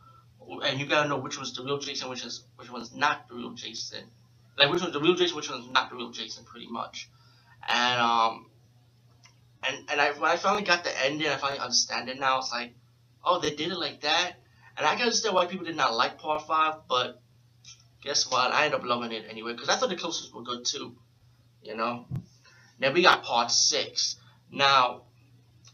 And 0.63 0.79
you 0.79 0.85
gotta 0.85 1.07
know 1.07 1.17
which 1.17 1.37
one's 1.37 1.53
the 1.53 1.63
real 1.63 1.77
Jason, 1.77 2.09
which 2.09 2.25
is 2.25 2.43
which 2.57 2.71
one's 2.71 2.93
not 2.93 3.27
the 3.27 3.35
real 3.35 3.51
Jason. 3.51 4.03
Like 4.57 4.71
which 4.71 4.81
one's 4.81 4.93
the 4.93 4.99
real 4.99 5.15
Jason, 5.15 5.35
which 5.35 5.49
one's 5.49 5.69
not 5.69 5.89
the 5.89 5.95
real 5.95 6.11
Jason, 6.11 6.43
pretty 6.43 6.67
much. 6.67 7.09
And 7.67 8.01
um, 8.01 8.49
and 9.63 9.77
and 9.89 10.01
I 10.01 10.11
when 10.11 10.29
I 10.29 10.37
finally 10.37 10.63
got 10.63 10.83
the 10.83 11.05
ending, 11.05 11.27
I 11.27 11.37
finally 11.37 11.59
understand 11.59 12.09
it 12.09 12.19
now. 12.19 12.39
It's 12.39 12.51
like, 12.51 12.73
oh, 13.23 13.39
they 13.39 13.51
did 13.51 13.71
it 13.71 13.77
like 13.77 14.01
that, 14.01 14.33
and 14.77 14.85
I 14.85 14.95
can 14.95 15.03
understand 15.03 15.35
why 15.35 15.45
people 15.45 15.65
did 15.65 15.75
not 15.75 15.95
like 15.95 16.17
part 16.17 16.45
five, 16.47 16.75
but 16.89 17.20
guess 18.01 18.29
what? 18.29 18.51
I 18.51 18.65
ended 18.65 18.79
up 18.79 18.85
loving 18.85 19.11
it 19.11 19.25
anyway 19.29 19.53
because 19.53 19.69
I 19.69 19.75
thought 19.75 19.89
the 19.89 19.95
closest 19.95 20.33
were 20.33 20.43
good 20.43 20.65
too. 20.65 20.95
You 21.63 21.75
know. 21.75 22.05
Then 22.79 22.93
we 22.93 23.03
got 23.03 23.23
part 23.23 23.51
six. 23.51 24.15
Now, 24.51 25.03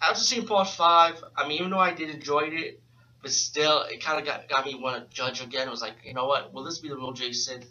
after 0.02 0.22
seeing 0.22 0.46
part 0.46 0.68
five, 0.68 1.24
I 1.36 1.48
mean, 1.48 1.60
even 1.60 1.72
though 1.72 1.80
I 1.80 1.94
did 1.94 2.10
enjoy 2.10 2.50
it, 2.52 2.82
but 3.22 3.32
still, 3.32 3.84
it 3.84 4.04
kind 4.04 4.20
of 4.20 4.26
got, 4.26 4.50
got 4.50 4.66
me 4.66 4.76
want 4.76 5.10
to 5.10 5.16
judge 5.16 5.42
again. 5.42 5.68
It 5.68 5.72
was 5.72 5.82
like, 5.82 5.96
you 6.04 6.14
know 6.14 6.26
what? 6.28 6.54
Will 6.54 6.64
this 6.64 6.80
be 6.80 6.90
the 6.90 6.98
real 6.98 7.14
Jason? 7.14 7.64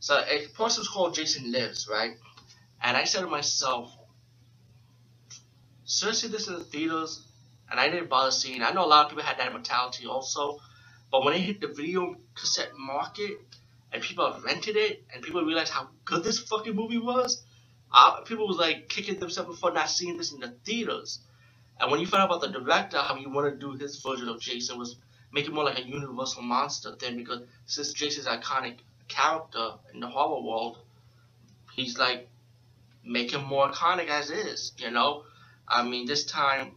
So, 0.00 0.14
a 0.16 0.46
part 0.48 0.76
was 0.78 0.88
called 0.88 1.14
Jason 1.14 1.52
Lives, 1.52 1.86
right? 1.90 2.12
And 2.82 2.96
I 2.96 3.04
said 3.04 3.20
to 3.20 3.26
myself, 3.26 3.94
seriously, 5.84 6.30
this 6.30 6.48
in 6.48 6.54
the 6.54 6.64
theaters, 6.64 7.26
and 7.70 7.78
I 7.78 7.88
didn't 7.88 8.08
bother 8.08 8.30
seeing. 8.30 8.62
I 8.62 8.72
know 8.72 8.84
a 8.84 8.86
lot 8.86 9.04
of 9.04 9.10
people 9.10 9.24
had 9.24 9.38
that 9.38 9.52
mentality 9.52 10.06
also, 10.06 10.58
but 11.10 11.24
when 11.24 11.34
it 11.34 11.40
hit 11.40 11.60
the 11.60 11.68
video 11.68 12.16
cassette 12.34 12.72
market 12.76 13.38
and 13.92 14.02
people 14.02 14.40
rented 14.44 14.76
it 14.76 15.04
and 15.12 15.22
people 15.22 15.44
realized 15.44 15.72
how 15.72 15.88
good 16.04 16.22
this 16.22 16.38
fucking 16.38 16.74
movie 16.74 16.98
was, 16.98 17.42
uh, 17.92 18.20
people 18.22 18.46
was 18.46 18.58
like 18.58 18.88
kicking 18.88 19.18
themselves 19.18 19.58
for 19.58 19.72
not 19.72 19.88
seeing 19.88 20.16
this 20.16 20.32
in 20.32 20.40
the 20.40 20.54
theaters. 20.64 21.20
And 21.80 21.90
when 21.90 22.00
you 22.00 22.06
find 22.06 22.22
out 22.22 22.30
about 22.30 22.40
the 22.40 22.58
director, 22.58 22.98
how 22.98 23.14
he 23.14 23.26
wanted 23.26 23.52
to 23.52 23.56
do 23.58 23.72
his 23.72 24.00
version 24.02 24.28
of 24.28 24.40
Jason 24.40 24.78
was 24.78 24.96
make 25.32 25.46
it 25.46 25.52
more 25.52 25.64
like 25.64 25.78
a 25.78 25.86
universal 25.86 26.42
monster 26.42 26.94
thing 26.96 27.16
because 27.16 27.42
since 27.66 27.92
Jason's 27.92 28.26
iconic 28.26 28.78
character 29.08 29.74
in 29.92 30.00
the 30.00 30.08
horror 30.08 30.42
world, 30.42 30.78
he's 31.74 31.98
like 31.98 32.28
make 33.04 33.32
him 33.32 33.44
more 33.44 33.70
iconic 33.70 34.08
as 34.08 34.30
is, 34.30 34.72
you 34.78 34.90
know? 34.90 35.24
I 35.66 35.82
mean, 35.82 36.06
this 36.06 36.24
time 36.24 36.72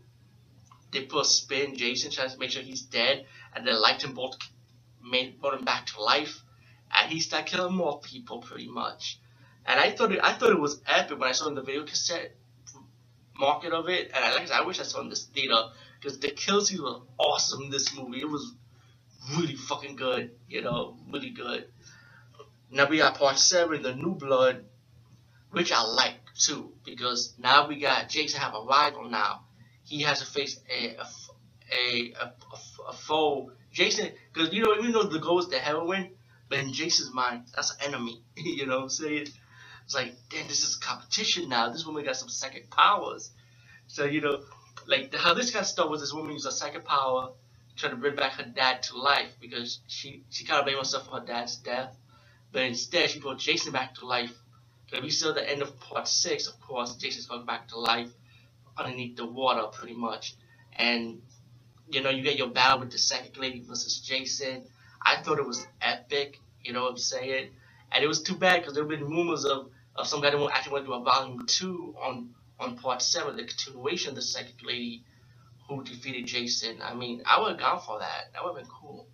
they 0.92 1.04
put 1.04 1.22
a 1.22 1.26
spin 1.26 1.76
Jason 1.76 2.12
trying 2.12 2.30
to 2.30 2.38
make 2.38 2.52
sure 2.52 2.62
he's 2.62 2.82
dead, 2.82 3.26
and 3.56 3.66
then 3.66 3.80
lightning 3.82 4.14
bolt 4.14 4.38
made 5.04 5.40
brought 5.40 5.58
him 5.58 5.66
back 5.66 5.88
to 5.88 6.02
life, 6.02 6.44
he 7.08 7.20
started 7.20 7.50
killing 7.50 7.76
more 7.76 8.00
people 8.00 8.40
pretty 8.40 8.68
much. 8.68 9.20
And 9.66 9.80
I 9.80 9.92
thought 9.92 10.12
it, 10.12 10.20
I 10.24 10.34
thought 10.34 10.52
it 10.52 10.60
was 10.60 10.82
epic 10.88 11.20
when 11.20 11.30
I 11.30 11.34
saw 11.34 11.48
in 11.48 11.56
the 11.56 11.62
video 11.62 11.84
cassette 11.84 12.36
market 13.38 13.74
of 13.74 13.90
it, 13.90 14.12
and 14.14 14.24
I 14.24 14.34
like 14.36 14.52
I 14.52 14.62
wish 14.64 14.80
I 14.80 14.84
saw 14.84 15.02
in 15.02 15.10
this 15.10 15.26
theater 15.26 15.70
because 16.00 16.20
the 16.20 16.30
kill 16.30 16.62
scenes 16.62 16.82
was 16.82 17.02
awesome 17.18 17.70
this 17.70 17.96
movie. 17.96 18.22
It 18.22 18.30
was 18.30 18.54
really 19.36 19.56
fucking 19.56 19.96
good, 19.96 20.32
you 20.48 20.62
know, 20.62 20.98
really 21.12 21.30
good. 21.32 21.66
Now 22.72 22.88
we 22.88 22.98
got 22.98 23.18
part 23.18 23.38
seven, 23.38 23.82
the 23.82 23.96
New 23.96 24.16
Blood, 24.16 24.66
which 25.52 25.72
I 25.72 25.82
like 25.84 26.16
too 26.38 26.74
because 26.86 27.34
now 27.38 27.68
we 27.68 27.80
got 27.80 28.10
Jason 28.10 28.40
have 28.40 28.56
a 28.56 28.62
rival 28.62 29.10
now. 29.10 29.42
He 29.84 30.02
has 30.04 30.20
to 30.20 30.26
face 30.26 30.60
a 30.70 30.96
a 30.96 31.06
a, 31.74 32.14
a, 32.14 32.26
a, 32.26 32.90
a 32.90 32.94
foe. 32.94 33.52
Jason, 33.72 34.12
because 34.34 34.54
you 34.54 34.64
know 34.64 34.76
even 34.80 34.92
though 34.92 35.04
the 35.04 35.20
goal 35.20 35.40
is 35.40 35.48
the 35.48 35.58
heroine, 35.60 36.12
but 36.52 36.60
in 36.60 36.74
Jason's 36.74 37.16
mind 37.16 37.46
that's 37.56 37.72
an 37.72 37.88
enemy. 37.88 38.22
you 38.38 38.68
know 38.68 38.78
what 38.78 38.84
I'm 38.84 38.90
saying? 38.90 39.30
It's 39.86 39.96
like, 39.96 40.14
damn, 40.30 40.48
this 40.48 40.64
is 40.64 40.76
competition 40.76 41.50
now. 41.50 41.70
This 41.72 41.88
woman 41.88 42.06
got 42.06 42.18
some 42.18 42.30
psychic 42.30 42.70
powers. 42.70 43.32
So 43.88 44.06
you 44.06 44.22
know, 44.22 44.44
like 44.88 45.16
how 45.16 45.34
this 45.34 45.52
got 45.52 45.66
started 45.66 45.92
was 45.92 46.02
this 46.02 46.14
woman 46.14 46.34
used 46.34 46.48
a 46.48 46.52
psychic 46.52 46.86
power 46.86 47.32
trying 47.78 47.94
to 47.94 47.98
bring 47.98 48.16
back 48.16 48.34
her 48.34 48.44
dad 48.44 48.84
to 48.84 49.00
life 49.00 49.32
because 49.42 49.80
she 49.88 50.24
she 50.30 50.46
kind 50.46 50.60
of 50.60 50.66
blamed 50.66 50.80
herself 50.80 51.08
for 51.08 51.22
her 51.22 51.26
dad's 51.26 51.58
death, 51.58 51.98
but 52.52 52.64
instead 52.64 53.10
she 53.10 53.20
brought 53.20 53.40
Jason 53.40 53.74
back 53.74 53.96
to 53.96 54.06
life 54.06 54.34
if 54.94 55.04
we 55.04 55.10
saw 55.10 55.32
the 55.34 55.50
end 55.50 55.62
of 55.62 55.80
part 55.80 56.08
six, 56.08 56.48
of 56.48 56.60
course, 56.60 56.96
Jason's 56.96 57.28
going 57.28 57.46
back 57.46 57.70
to 57.70 57.80
life 57.80 58.10
underneath 58.78 59.16
the 59.16 59.26
water, 59.26 59.68
pretty 59.68 59.96
much. 59.96 60.36
And, 60.76 61.22
you 61.90 62.04
know, 62.04 62.12
you 62.12 62.24
get 62.24 62.38
your 62.38 62.50
battle 62.50 62.82
with 62.82 62.92
the 62.92 62.98
second 62.98 63.38
lady 63.38 63.62
versus 63.62 64.00
Jason. 64.02 64.66
I 65.02 65.22
thought 65.22 65.40
it 65.40 65.48
was 65.48 65.66
epic, 65.82 66.40
you 66.64 66.74
know 66.74 66.84
what 66.84 66.92
I'm 66.92 66.98
saying? 66.98 67.50
And 67.92 68.04
it 68.04 68.08
was 68.08 68.22
too 68.24 68.36
bad 68.36 68.60
because 68.62 68.74
there 68.74 68.84
have 68.84 68.90
been 68.90 69.06
rumors 69.10 69.46
of, 69.46 69.70
of 69.96 70.08
some 70.08 70.22
guy 70.22 70.30
that 70.32 70.50
actually 70.54 70.82
to 70.82 70.86
do 70.88 70.94
a 70.94 71.04
volume 71.04 71.46
two 71.48 71.96
on, 72.02 72.30
on 72.60 72.78
part 72.78 73.02
seven, 73.02 73.38
the 73.38 73.44
continuation 73.44 74.10
of 74.10 74.16
the 74.16 74.22
second 74.22 74.56
lady 74.64 75.04
who 75.68 75.84
defeated 75.84 76.26
Jason. 76.26 76.82
I 76.82 76.94
mean, 76.94 77.24
I 77.26 77.40
would 77.40 77.52
have 77.52 77.60
gone 77.60 77.82
for 77.82 78.00
that. 78.00 78.34
That 78.34 78.44
would 78.44 78.58
have 78.58 78.64
been 78.64 78.72
cool. 78.82 79.08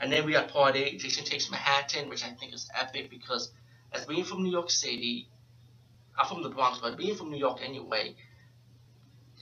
And 0.00 0.12
then 0.12 0.24
we 0.26 0.32
got 0.32 0.48
part 0.48 0.76
eight, 0.76 1.00
Jason 1.00 1.24
Takes 1.24 1.50
Manhattan, 1.50 2.08
which 2.08 2.24
I 2.24 2.30
think 2.30 2.52
is 2.54 2.68
epic 2.78 3.10
because 3.10 3.52
as 3.92 4.06
being 4.06 4.24
from 4.24 4.42
New 4.42 4.50
York 4.50 4.70
City, 4.70 5.28
I'm 6.18 6.26
from 6.26 6.42
the 6.42 6.50
Bronx, 6.50 6.78
but 6.80 6.96
being 6.96 7.16
from 7.16 7.30
New 7.30 7.38
York 7.38 7.60
anyway, 7.64 8.16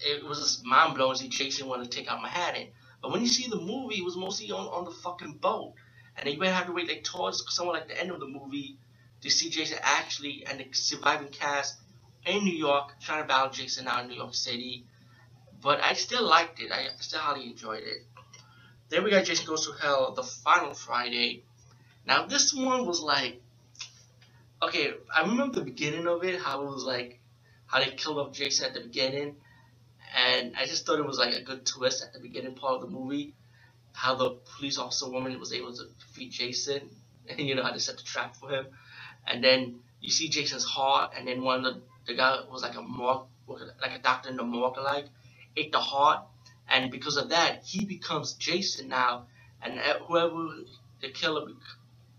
it 0.00 0.24
was 0.24 0.38
just 0.40 0.64
mind 0.64 0.94
blowing 0.96 1.16
to 1.16 1.22
see 1.22 1.28
Jason 1.28 1.68
want 1.68 1.82
to 1.84 1.88
take 1.90 2.10
out 2.10 2.22
Manhattan. 2.22 2.68
But 3.02 3.12
when 3.12 3.20
you 3.22 3.28
see 3.28 3.48
the 3.48 3.56
movie, 3.56 3.96
it 3.96 4.04
was 4.04 4.16
mostly 4.16 4.50
on, 4.52 4.66
on 4.66 4.84
the 4.84 4.90
fucking 4.90 5.38
boat. 5.40 5.74
And 6.16 6.28
you 6.28 6.42
you 6.42 6.50
have 6.50 6.66
to 6.66 6.72
wait 6.72 6.88
like 6.88 7.04
towards 7.04 7.44
somewhere 7.54 7.78
like 7.78 7.88
the 7.88 7.98
end 7.98 8.10
of 8.10 8.20
the 8.20 8.26
movie 8.26 8.76
to 9.22 9.30
see 9.30 9.50
Jason 9.50 9.78
actually 9.82 10.44
and 10.48 10.60
the 10.60 10.66
surviving 10.72 11.28
cast 11.28 11.76
in 12.26 12.44
New 12.44 12.56
York 12.56 12.94
trying 13.00 13.22
to 13.22 13.28
battle 13.28 13.50
Jason 13.50 13.88
out 13.88 14.02
in 14.02 14.10
New 14.10 14.16
York 14.16 14.34
City. 14.34 14.84
But 15.60 15.82
I 15.82 15.94
still 15.94 16.24
liked 16.24 16.60
it. 16.60 16.72
I 16.72 16.88
still 17.00 17.20
highly 17.20 17.46
enjoyed 17.46 17.84
it. 17.84 18.06
Then 18.88 19.04
we 19.04 19.10
got 19.10 19.24
Jason 19.24 19.46
Goes 19.46 19.66
to 19.66 19.72
Hell, 19.72 20.12
the 20.12 20.22
final 20.22 20.74
Friday. 20.74 21.44
Now 22.06 22.26
this 22.26 22.52
one 22.52 22.84
was 22.84 23.00
like 23.00 23.40
okay, 24.62 24.94
I 25.14 25.22
remember 25.22 25.58
the 25.58 25.64
beginning 25.64 26.06
of 26.06 26.22
it, 26.24 26.40
how 26.40 26.62
it 26.62 26.70
was 26.70 26.84
like, 26.84 27.20
how 27.66 27.80
they 27.80 27.90
killed 27.90 28.18
off 28.18 28.32
Jason 28.32 28.66
at 28.66 28.74
the 28.74 28.80
beginning, 28.80 29.36
and 30.16 30.54
I 30.56 30.66
just 30.66 30.86
thought 30.86 30.98
it 30.98 31.06
was 31.06 31.18
like 31.18 31.34
a 31.34 31.42
good 31.42 31.66
twist 31.66 32.02
at 32.02 32.12
the 32.12 32.20
beginning 32.20 32.54
part 32.54 32.76
of 32.76 32.82
the 32.82 32.86
movie, 32.96 33.34
how 33.92 34.14
the 34.14 34.30
police 34.56 34.78
officer 34.78 35.08
woman 35.08 35.38
was 35.38 35.52
able 35.52 35.72
to 35.74 35.84
defeat 35.98 36.32
Jason, 36.32 36.90
and 37.28 37.40
you 37.40 37.54
know 37.54 37.62
how 37.62 37.72
to 37.72 37.80
set 37.80 37.96
the 37.96 38.02
trap 38.02 38.36
for 38.36 38.50
him, 38.50 38.66
and 39.26 39.42
then 39.42 39.80
you 40.00 40.10
see 40.10 40.28
Jason's 40.28 40.64
heart, 40.64 41.12
and 41.16 41.26
then 41.26 41.42
one 41.42 41.64
of 41.64 41.74
the, 41.74 41.82
the 42.06 42.14
guy 42.14 42.40
was 42.50 42.62
like 42.62 42.76
a 42.76 42.82
morgue, 42.82 43.26
like 43.46 43.92
a 43.94 44.02
doctor 44.02 44.30
in 44.30 44.36
the 44.36 44.42
morgue, 44.42 44.78
like 44.78 45.06
ate 45.56 45.72
the 45.72 45.80
heart, 45.80 46.24
and 46.68 46.90
because 46.90 47.16
of 47.16 47.28
that, 47.30 47.62
he 47.64 47.84
becomes 47.84 48.34
Jason 48.34 48.88
now, 48.88 49.26
and 49.62 49.78
whoever 50.06 50.48
the 51.00 51.10
killer, 51.10 51.46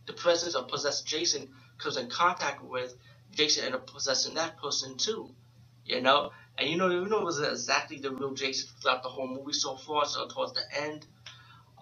the 0.05 0.13
presence 0.13 0.55
or 0.55 0.63
possessed 0.63 1.05
Jason 1.05 1.49
comes 1.77 1.97
in 1.97 2.09
contact 2.09 2.63
with, 2.63 2.95
Jason 3.31 3.65
ended 3.65 3.81
up 3.81 3.87
possessing 3.87 4.35
that 4.35 4.57
person 4.61 4.97
too. 4.97 5.29
You 5.85 6.01
know? 6.01 6.31
And 6.57 6.69
you 6.69 6.77
know, 6.77 6.89
you 6.89 7.05
know 7.07 7.19
it 7.19 7.25
was 7.25 7.41
exactly 7.41 7.97
the 7.97 8.11
real 8.11 8.33
Jason 8.33 8.69
throughout 8.81 9.03
the 9.03 9.09
whole 9.09 9.27
movie 9.27 9.53
so 9.53 9.75
far, 9.75 10.05
so 10.05 10.27
towards 10.27 10.53
the 10.53 10.61
end. 10.81 11.05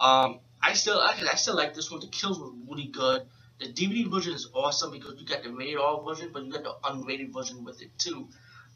Um, 0.02 0.40
I 0.62 0.74
still 0.74 1.00
I, 1.00 1.14
I 1.32 1.36
still 1.36 1.56
like 1.56 1.76
this 1.76 1.92
one. 1.92 2.00
The 2.00 2.08
kills 2.08 2.40
were 2.40 2.50
really 2.68 2.88
good. 2.88 3.22
The 3.60 3.68
DVD 3.68 4.10
version 4.10 4.34
is 4.34 4.50
awesome 4.54 4.92
because 4.92 5.20
you 5.20 5.28
got 5.28 5.44
the 5.44 5.52
rated 5.52 5.78
R 5.78 6.02
version, 6.04 6.32
but 6.34 6.44
you 6.44 6.52
got 6.52 6.64
the 6.64 6.74
unrated 6.84 7.32
version 7.32 7.64
with 7.64 7.82
it 7.84 7.98
too. 8.00 8.28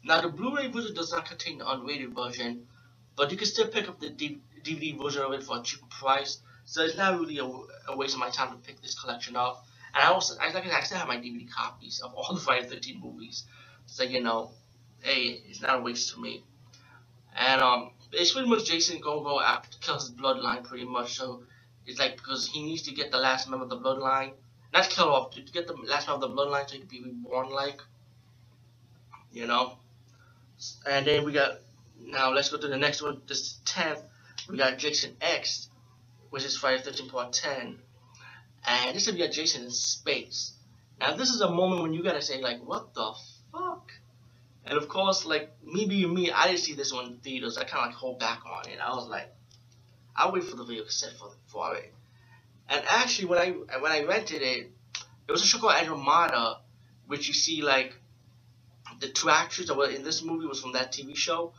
Now 0.04 0.20
the 0.20 0.28
Blu-ray 0.28 0.68
version 0.68 0.94
does 0.94 1.10
not 1.10 1.26
contain 1.26 1.58
the 1.58 1.64
unrated 1.64 2.14
version, 2.14 2.68
but 3.16 3.32
you 3.32 3.36
can 3.36 3.48
still 3.48 3.66
pick 3.66 3.88
up 3.88 3.98
the 3.98 4.10
DVD 4.10 4.96
version 4.96 5.22
of 5.22 5.32
it 5.32 5.42
for 5.42 5.58
a 5.58 5.62
cheaper 5.62 5.86
price. 5.90 6.38
So 6.64 6.84
it's 6.84 6.96
not 6.96 7.18
really 7.18 7.38
a, 7.38 7.44
a 7.90 7.96
waste 7.96 8.14
of 8.14 8.20
my 8.20 8.30
time 8.30 8.52
to 8.52 8.56
pick 8.58 8.80
this 8.80 8.96
collection 8.98 9.34
up. 9.34 9.66
And 9.94 10.04
I 10.04 10.08
also, 10.08 10.36
I, 10.40 10.52
like 10.52 10.72
I 10.72 10.80
still 10.82 10.98
have 10.98 11.08
my 11.08 11.16
DVD 11.16 11.50
copies 11.50 12.00
of 12.00 12.14
all 12.14 12.34
the 12.34 12.40
Friday 12.40 12.68
13 12.68 13.00
movies. 13.00 13.44
So, 13.86 14.04
you 14.04 14.22
know, 14.22 14.52
hey, 15.02 15.42
it's 15.48 15.60
not 15.60 15.80
a 15.80 15.82
waste 15.82 16.14
to 16.14 16.20
me. 16.20 16.44
And, 17.34 17.60
um, 17.60 17.90
it's 18.12 18.32
pretty 18.32 18.48
much 18.48 18.64
Jason 18.64 19.00
gonna 19.00 19.22
go 19.22 19.40
after 19.40 19.70
to 19.70 19.78
kill 19.78 19.94
his 19.94 20.10
bloodline 20.10 20.64
pretty 20.64 20.84
much. 20.84 21.16
So, 21.16 21.42
it's 21.86 21.98
like, 21.98 22.16
because 22.16 22.48
he 22.48 22.62
needs 22.62 22.82
to 22.82 22.94
get 22.94 23.10
the 23.10 23.18
last 23.18 23.48
member 23.48 23.64
of 23.64 23.70
the 23.70 23.78
bloodline. 23.78 24.32
Not 24.72 24.90
kill 24.90 25.08
off, 25.08 25.34
to 25.34 25.40
get 25.40 25.66
the 25.66 25.74
last 25.74 26.08
member 26.08 26.26
of 26.26 26.30
the 26.30 26.36
bloodline 26.36 26.68
so 26.68 26.74
he 26.74 26.80
can 26.80 26.88
be 26.88 27.02
reborn 27.02 27.50
like. 27.50 27.80
You 29.32 29.46
know? 29.46 29.78
And 30.88 31.06
then 31.06 31.24
we 31.24 31.32
got, 31.32 31.58
now 32.00 32.32
let's 32.32 32.48
go 32.48 32.58
to 32.58 32.68
the 32.68 32.76
next 32.76 33.02
one. 33.02 33.20
This 33.26 33.40
is 33.40 33.60
10th, 33.66 34.02
we 34.48 34.56
got 34.56 34.78
Jason 34.78 35.16
X, 35.20 35.68
which 36.30 36.44
is 36.44 36.56
Friday 36.56 36.82
13 36.82 37.08
part 37.08 37.32
10 37.32 37.78
and 38.66 38.96
this 38.96 39.06
will 39.06 39.14
be 39.14 39.22
a 39.22 39.30
Jason 39.30 39.64
in 39.64 39.70
space. 39.70 40.52
Now 41.00 41.16
this 41.16 41.30
is 41.30 41.40
a 41.40 41.50
moment 41.50 41.82
when 41.82 41.92
you 41.92 42.02
gotta 42.02 42.22
say 42.22 42.40
like, 42.40 42.62
what 42.64 42.94
the 42.94 43.12
fuck? 43.52 43.92
And 44.66 44.76
of 44.78 44.88
course, 44.88 45.24
like 45.24 45.50
me 45.64 45.86
being 45.86 46.12
me, 46.12 46.32
I 46.32 46.48
didn't 46.48 46.60
see 46.60 46.74
this 46.74 46.92
one 46.92 47.06
in 47.06 47.16
theaters. 47.18 47.56
I 47.56 47.64
kind 47.64 47.84
of 47.84 47.90
like 47.90 47.94
hold 47.94 48.18
back 48.18 48.40
on 48.44 48.68
it. 48.68 48.78
I 48.84 48.90
was 48.94 49.06
like, 49.06 49.32
I'll 50.16 50.32
wait 50.32 50.44
for 50.44 50.56
the 50.56 50.64
video 50.64 50.84
cassette 50.84 51.12
for 51.18 51.30
for 51.46 51.76
it. 51.76 51.94
And 52.68 52.82
actually, 52.88 53.28
when 53.28 53.38
I 53.38 53.50
when 53.78 53.92
I 53.92 54.02
rented 54.04 54.42
it, 54.42 54.70
it 55.28 55.32
was 55.32 55.42
a 55.42 55.46
show 55.46 55.58
called 55.58 55.74
Andromeda, 55.74 56.58
which 57.06 57.28
you 57.28 57.34
see 57.34 57.62
like 57.62 57.94
the 59.00 59.08
two 59.08 59.30
actors 59.30 59.66
that 59.66 59.76
were 59.76 59.88
in 59.88 60.02
this 60.02 60.22
movie 60.22 60.46
was 60.46 60.60
from 60.60 60.72
that 60.72 60.92
TV 60.92 61.16
show. 61.16 61.52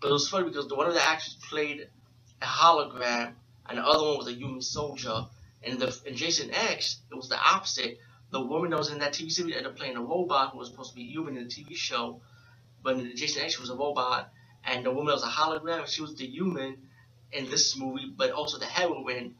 But 0.00 0.08
it 0.08 0.12
was 0.12 0.28
funny 0.28 0.48
because 0.48 0.72
one 0.72 0.86
of 0.86 0.94
the 0.94 1.02
actors 1.02 1.36
played 1.50 1.88
a 2.40 2.46
hologram, 2.46 3.34
and 3.68 3.78
the 3.78 3.84
other 3.84 4.04
one 4.04 4.18
was 4.18 4.28
a 4.28 4.34
human 4.34 4.62
soldier. 4.62 5.26
And 5.62 5.78
the 5.78 5.98
in 6.06 6.16
Jason 6.16 6.50
X, 6.52 7.00
it 7.10 7.14
was 7.14 7.28
the 7.28 7.38
opposite. 7.38 7.98
The 8.30 8.40
woman 8.40 8.70
that 8.70 8.78
was 8.78 8.90
in 8.90 8.98
that 8.98 9.12
TV 9.12 9.30
series 9.30 9.54
ended 9.54 9.70
up 9.70 9.76
playing 9.76 9.96
a 9.96 10.02
robot 10.02 10.52
who 10.52 10.58
was 10.58 10.68
supposed 10.68 10.90
to 10.90 10.96
be 10.96 11.04
human 11.04 11.36
in 11.36 11.44
the 11.44 11.50
TV 11.50 11.76
show, 11.76 12.20
but 12.84 12.98
in 12.98 13.16
Jason 13.16 13.44
X 13.44 13.60
was 13.60 13.70
a 13.70 13.76
robot. 13.76 14.32
and 14.64 14.86
the 14.86 14.92
woman 14.92 15.14
was 15.14 15.24
a 15.24 15.28
hologram. 15.28 15.86
She 15.88 16.02
was 16.02 16.16
the 16.16 16.26
human 16.26 16.78
in 17.32 17.50
this 17.50 17.76
movie, 17.78 18.12
but 18.16 18.32
also 18.32 18.58
the 18.58 18.66
heroine, 18.66 19.36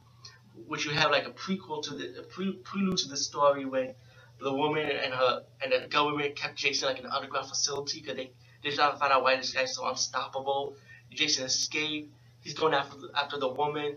which 0.66 0.86
you 0.86 0.92
have 0.92 1.12
like 1.12 1.26
a 1.28 1.32
prequel 1.32 1.82
to 1.84 1.94
the 1.94 2.26
pre, 2.30 2.54
prelude 2.54 2.98
to 2.98 3.08
the 3.08 3.18
story 3.18 3.66
when 3.66 3.94
the 4.40 4.52
woman 4.52 4.90
and 4.90 5.14
her 5.14 5.44
and 5.62 5.72
the 5.72 5.88
government 5.88 6.36
kept 6.36 6.56
Jason 6.56 6.88
like 6.88 7.00
in 7.00 7.06
an 7.06 7.12
underground 7.12 7.48
facility 7.48 8.00
because 8.00 8.16
they 8.16 8.32
they 8.64 8.70
trying 8.72 8.92
to 8.92 8.98
find 8.98 9.12
out 9.12 9.22
why 9.24 9.36
this 9.36 9.52
guy's 9.54 9.74
so 9.76 9.86
unstoppable. 9.88 10.76
Jason 11.12 11.46
escaped. 11.46 12.12
He's 12.42 12.54
going 12.54 12.74
after 12.74 12.98
the, 12.98 13.10
after 13.16 13.38
the 13.38 13.48
woman, 13.48 13.96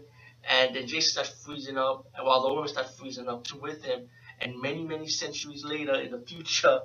and 0.49 0.75
then 0.75 0.87
Jason 0.87 1.11
starts 1.11 1.43
freezing 1.45 1.77
up, 1.77 2.07
and 2.15 2.25
while 2.25 2.43
the 2.43 2.53
woman 2.53 2.69
starts 2.69 2.97
freezing 2.99 3.29
up 3.29 3.45
too 3.45 3.59
with 3.59 3.83
him. 3.83 4.09
And 4.41 4.61
many 4.61 4.83
many 4.85 5.07
centuries 5.09 5.65
later 5.65 5.95
in 5.95 6.11
the 6.11 6.19
future, 6.19 6.81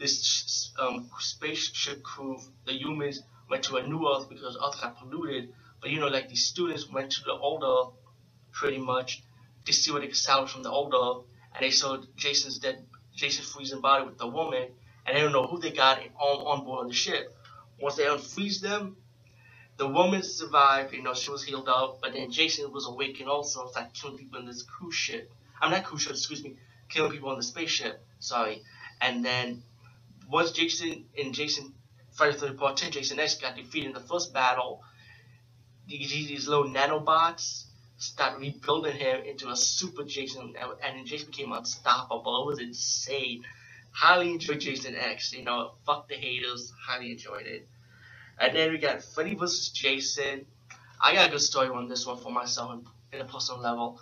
this 0.00 0.72
um, 0.78 1.10
spaceship 1.18 2.02
crew, 2.02 2.38
the 2.66 2.72
humans, 2.72 3.22
went 3.48 3.64
to 3.64 3.76
a 3.76 3.86
new 3.86 4.10
Earth 4.12 4.28
because 4.28 4.56
Earth 4.56 4.80
got 4.80 4.98
polluted. 4.98 5.52
But 5.80 5.90
you 5.90 6.00
know, 6.00 6.08
like 6.08 6.28
these 6.28 6.46
students 6.46 6.90
went 6.90 7.12
to 7.12 7.24
the 7.24 7.32
old 7.32 7.62
Earth, 7.62 7.94
pretty 8.50 8.78
much, 8.78 9.22
to 9.66 9.72
see 9.72 9.92
what 9.92 10.00
they 10.00 10.08
could 10.08 10.16
salvage 10.16 10.52
from 10.52 10.62
the 10.62 10.70
old 10.70 10.94
Earth, 10.94 11.26
and 11.54 11.62
they 11.62 11.70
saw 11.70 11.98
Jason's 12.16 12.58
dead, 12.58 12.84
Jason's 13.14 13.48
freezing 13.48 13.80
body 13.80 14.06
with 14.06 14.18
the 14.18 14.26
woman, 14.26 14.68
and 15.06 15.16
they 15.16 15.20
don't 15.20 15.32
know 15.32 15.46
who 15.46 15.60
they 15.60 15.70
got 15.70 16.00
on 16.18 16.58
on 16.58 16.64
board 16.64 16.88
the 16.88 16.94
ship. 16.94 17.36
Once 17.78 17.96
they 17.96 18.04
unfreeze 18.04 18.60
them, 18.60 18.96
the 19.76 19.86
woman 19.86 20.22
survived. 20.22 20.94
You 20.94 21.02
know, 21.02 21.14
she 21.14 21.30
was 21.30 21.44
healed 21.44 21.68
up, 21.68 22.00
but 22.00 22.14
then 22.14 22.30
Jason 22.30 22.72
was 22.72 22.86
awakened 22.86 23.28
also, 23.28 23.68
started 23.68 23.92
killing 23.94 24.16
people 24.16 24.40
in 24.40 24.46
this 24.46 24.62
cruise 24.62 24.94
ship. 24.94 25.30
I'm 25.60 25.70
not 25.70 25.84
cruise 25.84 26.02
ship, 26.02 26.12
excuse 26.12 26.42
me, 26.42 26.56
killing 26.88 27.12
people 27.12 27.30
on 27.30 27.36
the 27.36 27.42
spaceship. 27.42 28.02
Sorry, 28.18 28.62
and 29.00 29.24
then 29.24 29.62
once 30.30 30.52
Jason 30.52 31.06
in 31.14 31.32
Jason 31.32 31.74
Friday 32.12 32.36
the 32.38 32.46
13th 32.48 32.58
Part 32.58 32.76
10, 32.78 32.92
Jason 32.92 33.20
X 33.20 33.36
got 33.36 33.56
defeated 33.56 33.88
in 33.88 33.92
the 33.94 34.00
first 34.00 34.32
battle, 34.34 34.82
these, 35.86 36.48
little 36.48 36.64
nanobots 36.64 37.64
start 37.98 38.38
rebuilding 38.40 38.96
him 38.96 39.24
into 39.24 39.50
a 39.50 39.56
super 39.56 40.04
Jason, 40.04 40.54
and 40.84 41.06
Jason 41.06 41.28
became 41.30 41.52
unstoppable. 41.52 42.42
It 42.42 42.46
was 42.46 42.60
insane. 42.60 43.44
Highly 43.92 44.30
enjoyed 44.30 44.60
Jason 44.60 44.94
X. 44.96 45.32
You 45.32 45.44
know, 45.44 45.72
fuck 45.86 46.08
the 46.08 46.14
haters. 46.14 46.72
Highly 46.86 47.12
enjoyed 47.12 47.46
it. 47.46 47.68
And 48.38 48.56
then 48.56 48.72
we 48.72 48.78
got 48.78 49.02
Freddy 49.02 49.34
vs. 49.34 49.70
Jason. 49.70 50.46
I 51.02 51.14
got 51.14 51.28
a 51.28 51.30
good 51.32 51.40
story 51.40 51.68
on 51.68 51.88
this 51.88 52.06
one 52.06 52.18
for 52.18 52.30
myself 52.32 52.80
in 53.12 53.20
a 53.20 53.24
personal 53.24 53.60
level. 53.60 54.00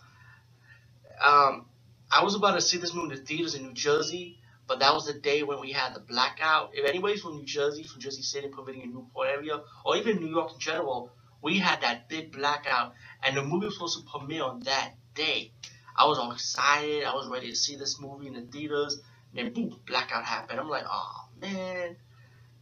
Um, 1.25 1.67
I 2.11 2.23
was 2.25 2.35
about 2.35 2.53
to 2.55 2.61
see 2.61 2.79
this 2.79 2.95
movie 2.95 3.15
in 3.15 3.21
the 3.21 3.27
theaters 3.27 3.55
in 3.55 3.65
New 3.65 3.73
Jersey, 3.75 4.38
but 4.69 4.81
that 4.81 4.93
was 4.95 5.07
the 5.07 5.15
day 5.15 5.43
when 5.43 5.61
we 5.61 5.73
had 5.73 5.95
the 5.95 6.01
blackout. 6.01 6.71
If 6.75 6.89
anybody's 6.89 7.23
from 7.23 7.37
New 7.37 7.45
Jersey, 7.45 7.83
from 7.83 8.01
Jersey 8.01 8.23
City, 8.23 8.49
Pavonia 8.49 8.85
in 8.85 8.93
Newport 8.93 9.29
area, 9.29 9.63
or 9.85 9.97
even 9.97 10.19
New 10.19 10.29
York 10.29 10.53
in 10.53 10.61
general, 10.61 11.11
we 11.43 11.59
had 11.59 11.81
that 11.81 12.09
big 12.09 12.33
blackout, 12.33 12.93
and 13.23 13.37
the 13.37 13.43
movie 13.43 13.67
was 13.67 13.75
supposed 13.75 13.99
to 13.99 14.11
premiere 14.11 14.45
on 14.45 14.61
that 14.61 14.93
day. 15.15 15.53
I 15.97 16.07
was 16.07 16.19
all 16.19 16.33
excited. 16.33 17.05
I 17.05 17.15
was 17.15 17.29
ready 17.29 17.51
to 17.51 17.57
see 17.57 17.77
this 17.77 18.01
movie 18.01 18.29
in 18.29 18.35
the 18.35 18.43
theaters. 18.43 19.01
And 19.35 19.47
then 19.47 19.53
boom, 19.53 19.81
blackout 19.87 20.25
happened. 20.25 20.61
I'm 20.61 20.69
like, 20.69 20.85
oh 20.89 21.29
man, 21.41 21.97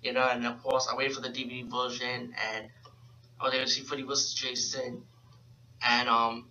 you 0.03 0.13
know. 0.13 0.27
And 0.29 0.47
of 0.47 0.63
course, 0.63 0.89
I 0.91 0.97
waited 0.97 1.15
for 1.15 1.21
the 1.23 1.29
DVD 1.29 1.69
version, 1.71 2.35
and 2.55 2.69
I 3.41 3.45
was 3.45 3.55
able 3.55 3.65
to 3.65 3.71
see 3.71 3.83
Freddy 3.83 4.03
vs. 4.05 4.35
Jason, 4.35 5.03
and 5.83 6.09
um, 6.09 6.49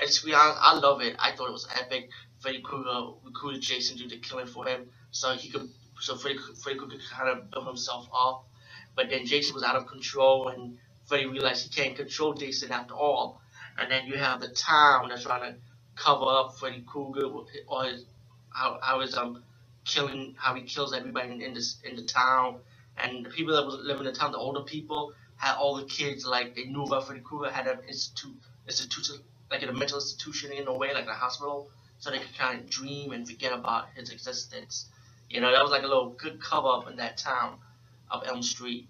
and 0.00 0.10
to 0.10 0.24
be 0.24 0.32
I 0.34 0.74
love 0.74 1.02
it. 1.02 1.16
I 1.18 1.32
thought 1.32 1.48
it 1.48 1.52
was 1.52 1.68
epic. 1.78 2.10
Freddy 2.40 2.60
Krueger 2.60 3.12
recruited 3.24 3.62
Jason 3.62 3.96
to 3.98 4.04
do 4.04 4.08
the 4.10 4.18
killing 4.18 4.46
for 4.46 4.66
him, 4.66 4.88
so 5.10 5.32
he 5.34 5.48
could, 5.50 5.68
so 6.00 6.16
Freddy, 6.16 6.38
Freddy 6.62 6.78
Krueger 6.78 6.96
could 6.96 7.10
kind 7.10 7.28
of 7.30 7.50
build 7.50 7.66
himself 7.66 8.08
up. 8.14 8.46
But 8.94 9.10
then 9.10 9.26
Jason 9.26 9.54
was 9.54 9.64
out 9.64 9.76
of 9.76 9.86
control, 9.86 10.48
and 10.48 10.78
Freddy 11.06 11.26
realized 11.26 11.64
he 11.64 11.82
can't 11.82 11.96
control 11.96 12.34
Jason 12.34 12.72
after 12.72 12.94
all. 12.94 13.40
And 13.78 13.90
then 13.90 14.06
you 14.06 14.16
have 14.16 14.40
the 14.40 14.48
town 14.48 15.08
that's 15.08 15.22
trying 15.22 15.52
to 15.52 15.58
cover 15.96 16.24
up 16.26 16.58
Freddy 16.58 16.82
Krueger 16.86 17.26
or 17.66 17.84
his 17.84 18.04
how 18.50 18.78
how 18.82 19.00
his 19.00 19.16
um 19.16 19.42
killing 19.84 20.34
how 20.38 20.54
he 20.54 20.62
kills 20.62 20.92
everybody 20.92 21.32
in, 21.32 21.40
in 21.40 21.54
this 21.54 21.78
in 21.84 21.96
the 21.96 22.02
town. 22.02 22.60
And 22.96 23.24
the 23.24 23.30
people 23.30 23.54
that 23.54 23.64
was 23.64 23.76
living 23.76 24.06
in 24.06 24.12
the 24.12 24.18
town, 24.18 24.32
the 24.32 24.38
older 24.38 24.62
people, 24.62 25.12
had 25.36 25.54
all 25.56 25.76
the 25.76 25.84
kids 25.84 26.26
like 26.26 26.56
they 26.56 26.64
knew 26.64 26.82
about 26.84 27.06
Freddy 27.06 27.20
Krueger, 27.20 27.50
had 27.50 27.66
an 27.66 27.78
institute 27.86 28.36
institute 28.66 29.20
like 29.50 29.62
in 29.62 29.68
a 29.68 29.72
mental 29.72 29.98
institution 29.98 30.52
in 30.52 30.66
a 30.68 30.74
way, 30.74 30.92
like 30.92 31.06
a 31.06 31.14
hospital, 31.14 31.70
so 31.98 32.10
they 32.10 32.18
could 32.18 32.36
kind 32.36 32.60
of 32.60 32.70
dream 32.70 33.12
and 33.12 33.26
forget 33.28 33.52
about 33.52 33.88
his 33.94 34.10
existence. 34.10 34.86
You 35.28 35.40
know, 35.40 35.52
that 35.52 35.62
was 35.62 35.70
like 35.70 35.82
a 35.82 35.86
little 35.86 36.10
good 36.10 36.40
cover 36.40 36.68
up 36.68 36.88
in 36.88 36.96
that 36.96 37.16
town 37.18 37.58
of 38.10 38.24
Elm 38.26 38.42
Street. 38.42 38.88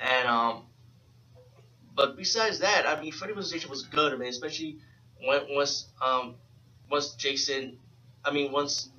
And 0.00 0.28
um 0.28 0.62
but 1.94 2.16
besides 2.16 2.60
that, 2.60 2.86
I 2.86 3.00
mean, 3.00 3.12
Freddy 3.12 3.34
vs. 3.34 3.52
Jason 3.52 3.70
was 3.70 3.82
good. 3.82 4.12
I 4.12 4.16
mean, 4.16 4.28
especially 4.28 4.78
when, 5.24 5.42
once 5.50 5.88
um, 6.00 6.36
once 6.90 7.14
Jason, 7.14 7.78
I 8.24 8.30
mean, 8.32 8.52
once 8.52 8.90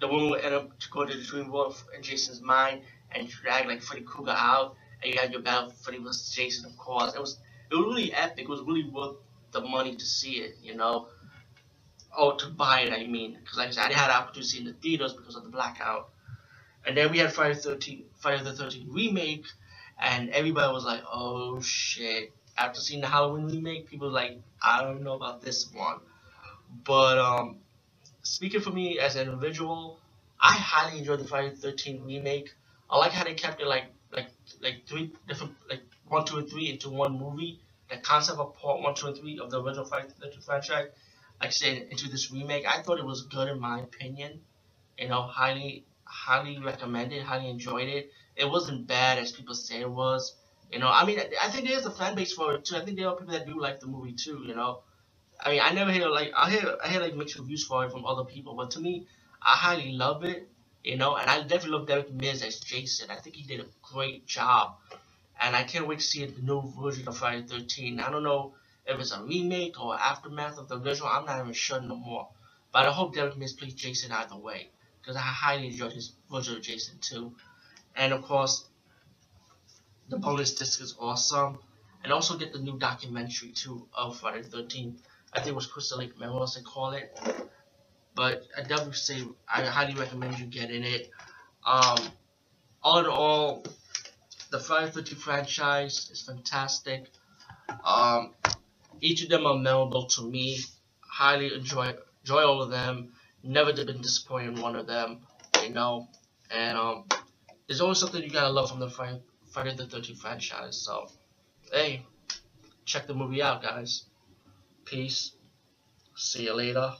the 0.00 0.08
woman 0.08 0.30
would 0.30 0.42
end 0.42 0.54
up 0.54 0.78
to 0.78 0.90
go 0.90 1.04
to 1.04 1.16
the 1.16 1.24
dream 1.24 1.50
world 1.50 1.82
in 1.96 2.02
Jason's 2.02 2.40
mind 2.42 2.82
and 3.12 3.28
drag 3.28 3.66
like 3.66 3.82
Freddy 3.82 4.04
Krueger 4.04 4.32
out, 4.36 4.76
and 5.02 5.12
you 5.12 5.20
had 5.20 5.32
your 5.32 5.42
battle 5.42 5.70
Freddy 5.70 5.98
vs. 5.98 6.34
Jason, 6.34 6.66
of 6.66 6.76
course. 6.76 7.14
It 7.14 7.20
was 7.20 7.38
it 7.70 7.74
was 7.74 7.86
really 7.86 8.12
epic. 8.12 8.44
It 8.44 8.48
was 8.48 8.60
really 8.62 8.84
worth 8.84 9.16
the 9.52 9.60
money 9.62 9.96
to 9.96 10.04
see 10.04 10.34
it, 10.34 10.56
you 10.62 10.74
know, 10.76 11.08
or 12.18 12.36
to 12.36 12.48
buy 12.48 12.80
it. 12.82 12.92
I 12.92 13.06
mean, 13.06 13.38
because 13.40 13.58
like 13.58 13.68
I 13.68 13.72
said, 13.72 13.90
I 13.90 13.92
had 13.92 14.10
opportunity 14.10 14.40
to 14.40 14.46
see 14.46 14.58
in 14.60 14.64
the 14.66 14.72
theaters 14.74 15.14
because 15.14 15.36
of 15.36 15.44
the 15.44 15.50
blackout. 15.50 16.10
And 16.86 16.96
then 16.96 17.10
we 17.10 17.18
had 17.18 17.32
Friday 17.32 17.54
the 17.54 17.76
13th, 17.76 18.04
Friday 18.18 18.44
the 18.44 18.52
13th 18.52 18.86
remake, 18.88 19.46
and 20.00 20.30
everybody 20.30 20.72
was 20.72 20.84
like, 20.84 21.02
"Oh 21.10 21.60
shit!" 21.60 22.32
after 22.56 22.80
seeing 22.80 23.00
the 23.00 23.06
Halloween 23.06 23.46
remake, 23.46 23.88
people 23.88 24.10
like, 24.10 24.38
I 24.62 24.82
don't 24.82 25.02
know 25.02 25.14
about 25.14 25.42
this 25.42 25.72
one. 25.72 25.98
But 26.84 27.18
um, 27.18 27.58
speaking 28.22 28.60
for 28.60 28.70
me 28.70 28.98
as 28.98 29.16
an 29.16 29.28
individual, 29.28 29.98
I 30.40 30.52
highly 30.52 30.98
enjoyed 30.98 31.20
the 31.20 31.24
Friday 31.28 31.54
the 31.54 31.68
13th 31.68 32.06
remake. 32.06 32.52
I 32.90 32.98
like 32.98 33.12
how 33.12 33.24
they 33.24 33.34
kept 33.34 33.60
it 33.60 33.66
like 33.66 33.86
like 34.12 34.28
like 34.60 34.82
three 34.86 35.12
different 35.28 35.54
like 35.68 35.82
one, 36.08 36.24
two, 36.24 36.38
and 36.38 36.48
three 36.48 36.70
into 36.70 36.90
one 36.90 37.18
movie. 37.18 37.60
The 37.90 37.96
concept 37.98 38.38
of 38.38 38.54
part 38.56 38.80
one, 38.80 38.94
two, 38.94 39.08
and 39.08 39.16
three 39.16 39.38
of 39.38 39.50
the 39.50 39.62
original 39.62 39.84
Friday 39.84 40.08
the 40.20 40.26
13th 40.26 40.44
franchise, 40.44 40.88
like 41.40 41.48
I 41.48 41.52
said, 41.52 41.88
into 41.90 42.08
this 42.08 42.30
remake, 42.30 42.66
I 42.66 42.82
thought 42.82 42.98
it 42.98 43.04
was 43.04 43.22
good 43.22 43.48
in 43.48 43.60
my 43.60 43.80
opinion. 43.80 44.40
You 44.98 45.08
know, 45.08 45.22
highly 45.22 45.84
highly 46.04 46.58
recommended, 46.58 47.22
highly 47.22 47.50
enjoyed 47.50 47.88
it. 47.88 48.10
It 48.36 48.48
wasn't 48.48 48.86
bad 48.86 49.18
as 49.18 49.32
people 49.32 49.54
say 49.54 49.80
it 49.80 49.90
was. 49.90 50.34
You 50.72 50.78
know, 50.78 50.88
I 50.88 51.04
mean, 51.04 51.20
I 51.42 51.48
think 51.48 51.68
there's 51.68 51.86
a 51.86 51.90
fan 51.90 52.14
base 52.14 52.32
for 52.32 52.54
it 52.54 52.64
too. 52.64 52.76
I 52.76 52.84
think 52.84 52.96
there 52.98 53.08
are 53.08 53.16
people 53.16 53.32
that 53.32 53.46
do 53.46 53.60
like 53.60 53.80
the 53.80 53.86
movie 53.86 54.12
too. 54.12 54.42
You 54.46 54.54
know, 54.54 54.80
I 55.40 55.50
mean, 55.50 55.60
I 55.62 55.70
never 55.70 55.92
hear 55.92 56.08
like 56.08 56.32
I 56.36 56.50
hear 56.50 56.76
I 56.84 56.88
hear 56.88 57.00
like 57.00 57.14
mixed 57.16 57.38
reviews 57.38 57.64
for 57.64 57.84
it 57.84 57.92
from 57.92 58.06
other 58.06 58.24
people, 58.24 58.54
but 58.54 58.70
to 58.72 58.80
me, 58.80 59.06
I 59.42 59.54
highly 59.54 59.92
love 59.92 60.24
it. 60.24 60.48
You 60.82 60.96
know, 60.96 61.16
and 61.16 61.28
I 61.30 61.40
definitely 61.40 61.78
love 61.78 61.86
Derek 61.88 62.12
Mears 62.12 62.42
as 62.42 62.60
Jason. 62.60 63.10
I 63.10 63.16
think 63.16 63.36
he 63.36 63.42
did 63.44 63.60
a 63.60 63.66
great 63.82 64.26
job, 64.26 64.76
and 65.40 65.56
I 65.56 65.64
can't 65.64 65.86
wait 65.86 66.00
to 66.00 66.04
see 66.04 66.24
the 66.26 66.42
new 66.42 66.62
version 66.80 67.08
of 67.08 67.16
Friday 67.16 67.46
13. 67.46 68.00
I 68.00 68.10
don't 68.10 68.22
know 68.22 68.54
if 68.86 69.00
it's 69.00 69.12
a 69.12 69.22
remake 69.22 69.80
or 69.80 69.98
aftermath 69.98 70.58
of 70.58 70.68
the 70.68 70.78
original. 70.78 71.08
I'm 71.08 71.24
not 71.24 71.40
even 71.40 71.52
sure 71.52 71.80
no 71.80 71.96
more, 71.96 72.28
but 72.72 72.86
I 72.86 72.90
hope 72.90 73.14
Mears 73.14 73.52
plays 73.52 73.74
Jason 73.74 74.12
either 74.12 74.36
way 74.36 74.70
because 75.00 75.16
I 75.16 75.20
highly 75.20 75.68
enjoyed 75.68 75.92
his 75.92 76.12
version 76.30 76.56
of 76.56 76.62
Jason 76.62 76.98
too, 77.00 77.34
and 77.94 78.12
of 78.12 78.22
course 78.22 78.64
the 80.08 80.18
bonus 80.18 80.54
disc 80.54 80.80
is 80.80 80.94
awesome. 80.98 81.58
And 82.02 82.12
also 82.12 82.36
get 82.36 82.52
the 82.52 82.58
new 82.58 82.78
documentary 82.78 83.50
too 83.50 83.88
of 83.94 84.20
Friday 84.20 84.42
the 84.42 84.58
13th. 84.58 84.98
I 85.32 85.38
think 85.38 85.48
it 85.48 85.54
was 85.54 85.66
Crystal 85.66 85.98
Lake 85.98 86.18
Memoirs 86.18 86.54
they 86.54 86.60
call 86.60 86.92
it. 86.92 87.18
But 88.14 88.44
I 88.56 88.60
definitely 88.60 88.92
say 88.92 89.22
I 89.52 89.64
highly 89.64 89.94
recommend 89.94 90.38
you 90.38 90.46
getting 90.46 90.84
it. 90.84 91.10
Um, 91.64 91.96
all 92.82 92.98
in 92.98 93.06
all, 93.06 93.64
the 94.50 94.60
Friday 94.60 94.90
the 94.90 95.02
13th 95.02 95.16
franchise 95.16 96.10
is 96.12 96.22
fantastic. 96.22 97.10
Um, 97.84 98.34
each 99.00 99.22
of 99.22 99.28
them 99.28 99.46
are 99.46 99.56
memorable 99.56 100.06
to 100.06 100.22
me. 100.22 100.58
Highly 101.00 101.54
enjoy 101.54 101.94
enjoy 102.22 102.42
all 102.42 102.62
of 102.62 102.70
them. 102.70 103.12
Never 103.42 103.72
been 103.72 104.00
disappointed 104.00 104.56
in 104.56 104.62
one 104.62 104.76
of 104.76 104.86
them, 104.86 105.20
you 105.62 105.70
know. 105.70 106.08
And 106.50 106.78
um, 106.78 107.04
there's 107.66 107.80
always 107.80 107.98
something 107.98 108.22
you 108.22 108.30
gotta 108.30 108.50
love 108.50 108.70
from 108.70 108.80
the 108.80 108.88
Friday 108.88 109.20
Friday 109.52 109.74
the 109.76 109.84
13th 109.84 110.18
franchise. 110.18 110.76
So, 110.76 111.08
hey, 111.72 112.04
check 112.84 113.06
the 113.06 113.14
movie 113.14 113.42
out, 113.42 113.62
guys. 113.62 114.04
Peace. 114.84 115.32
See 116.16 116.44
you 116.44 116.54
later. 116.54 116.94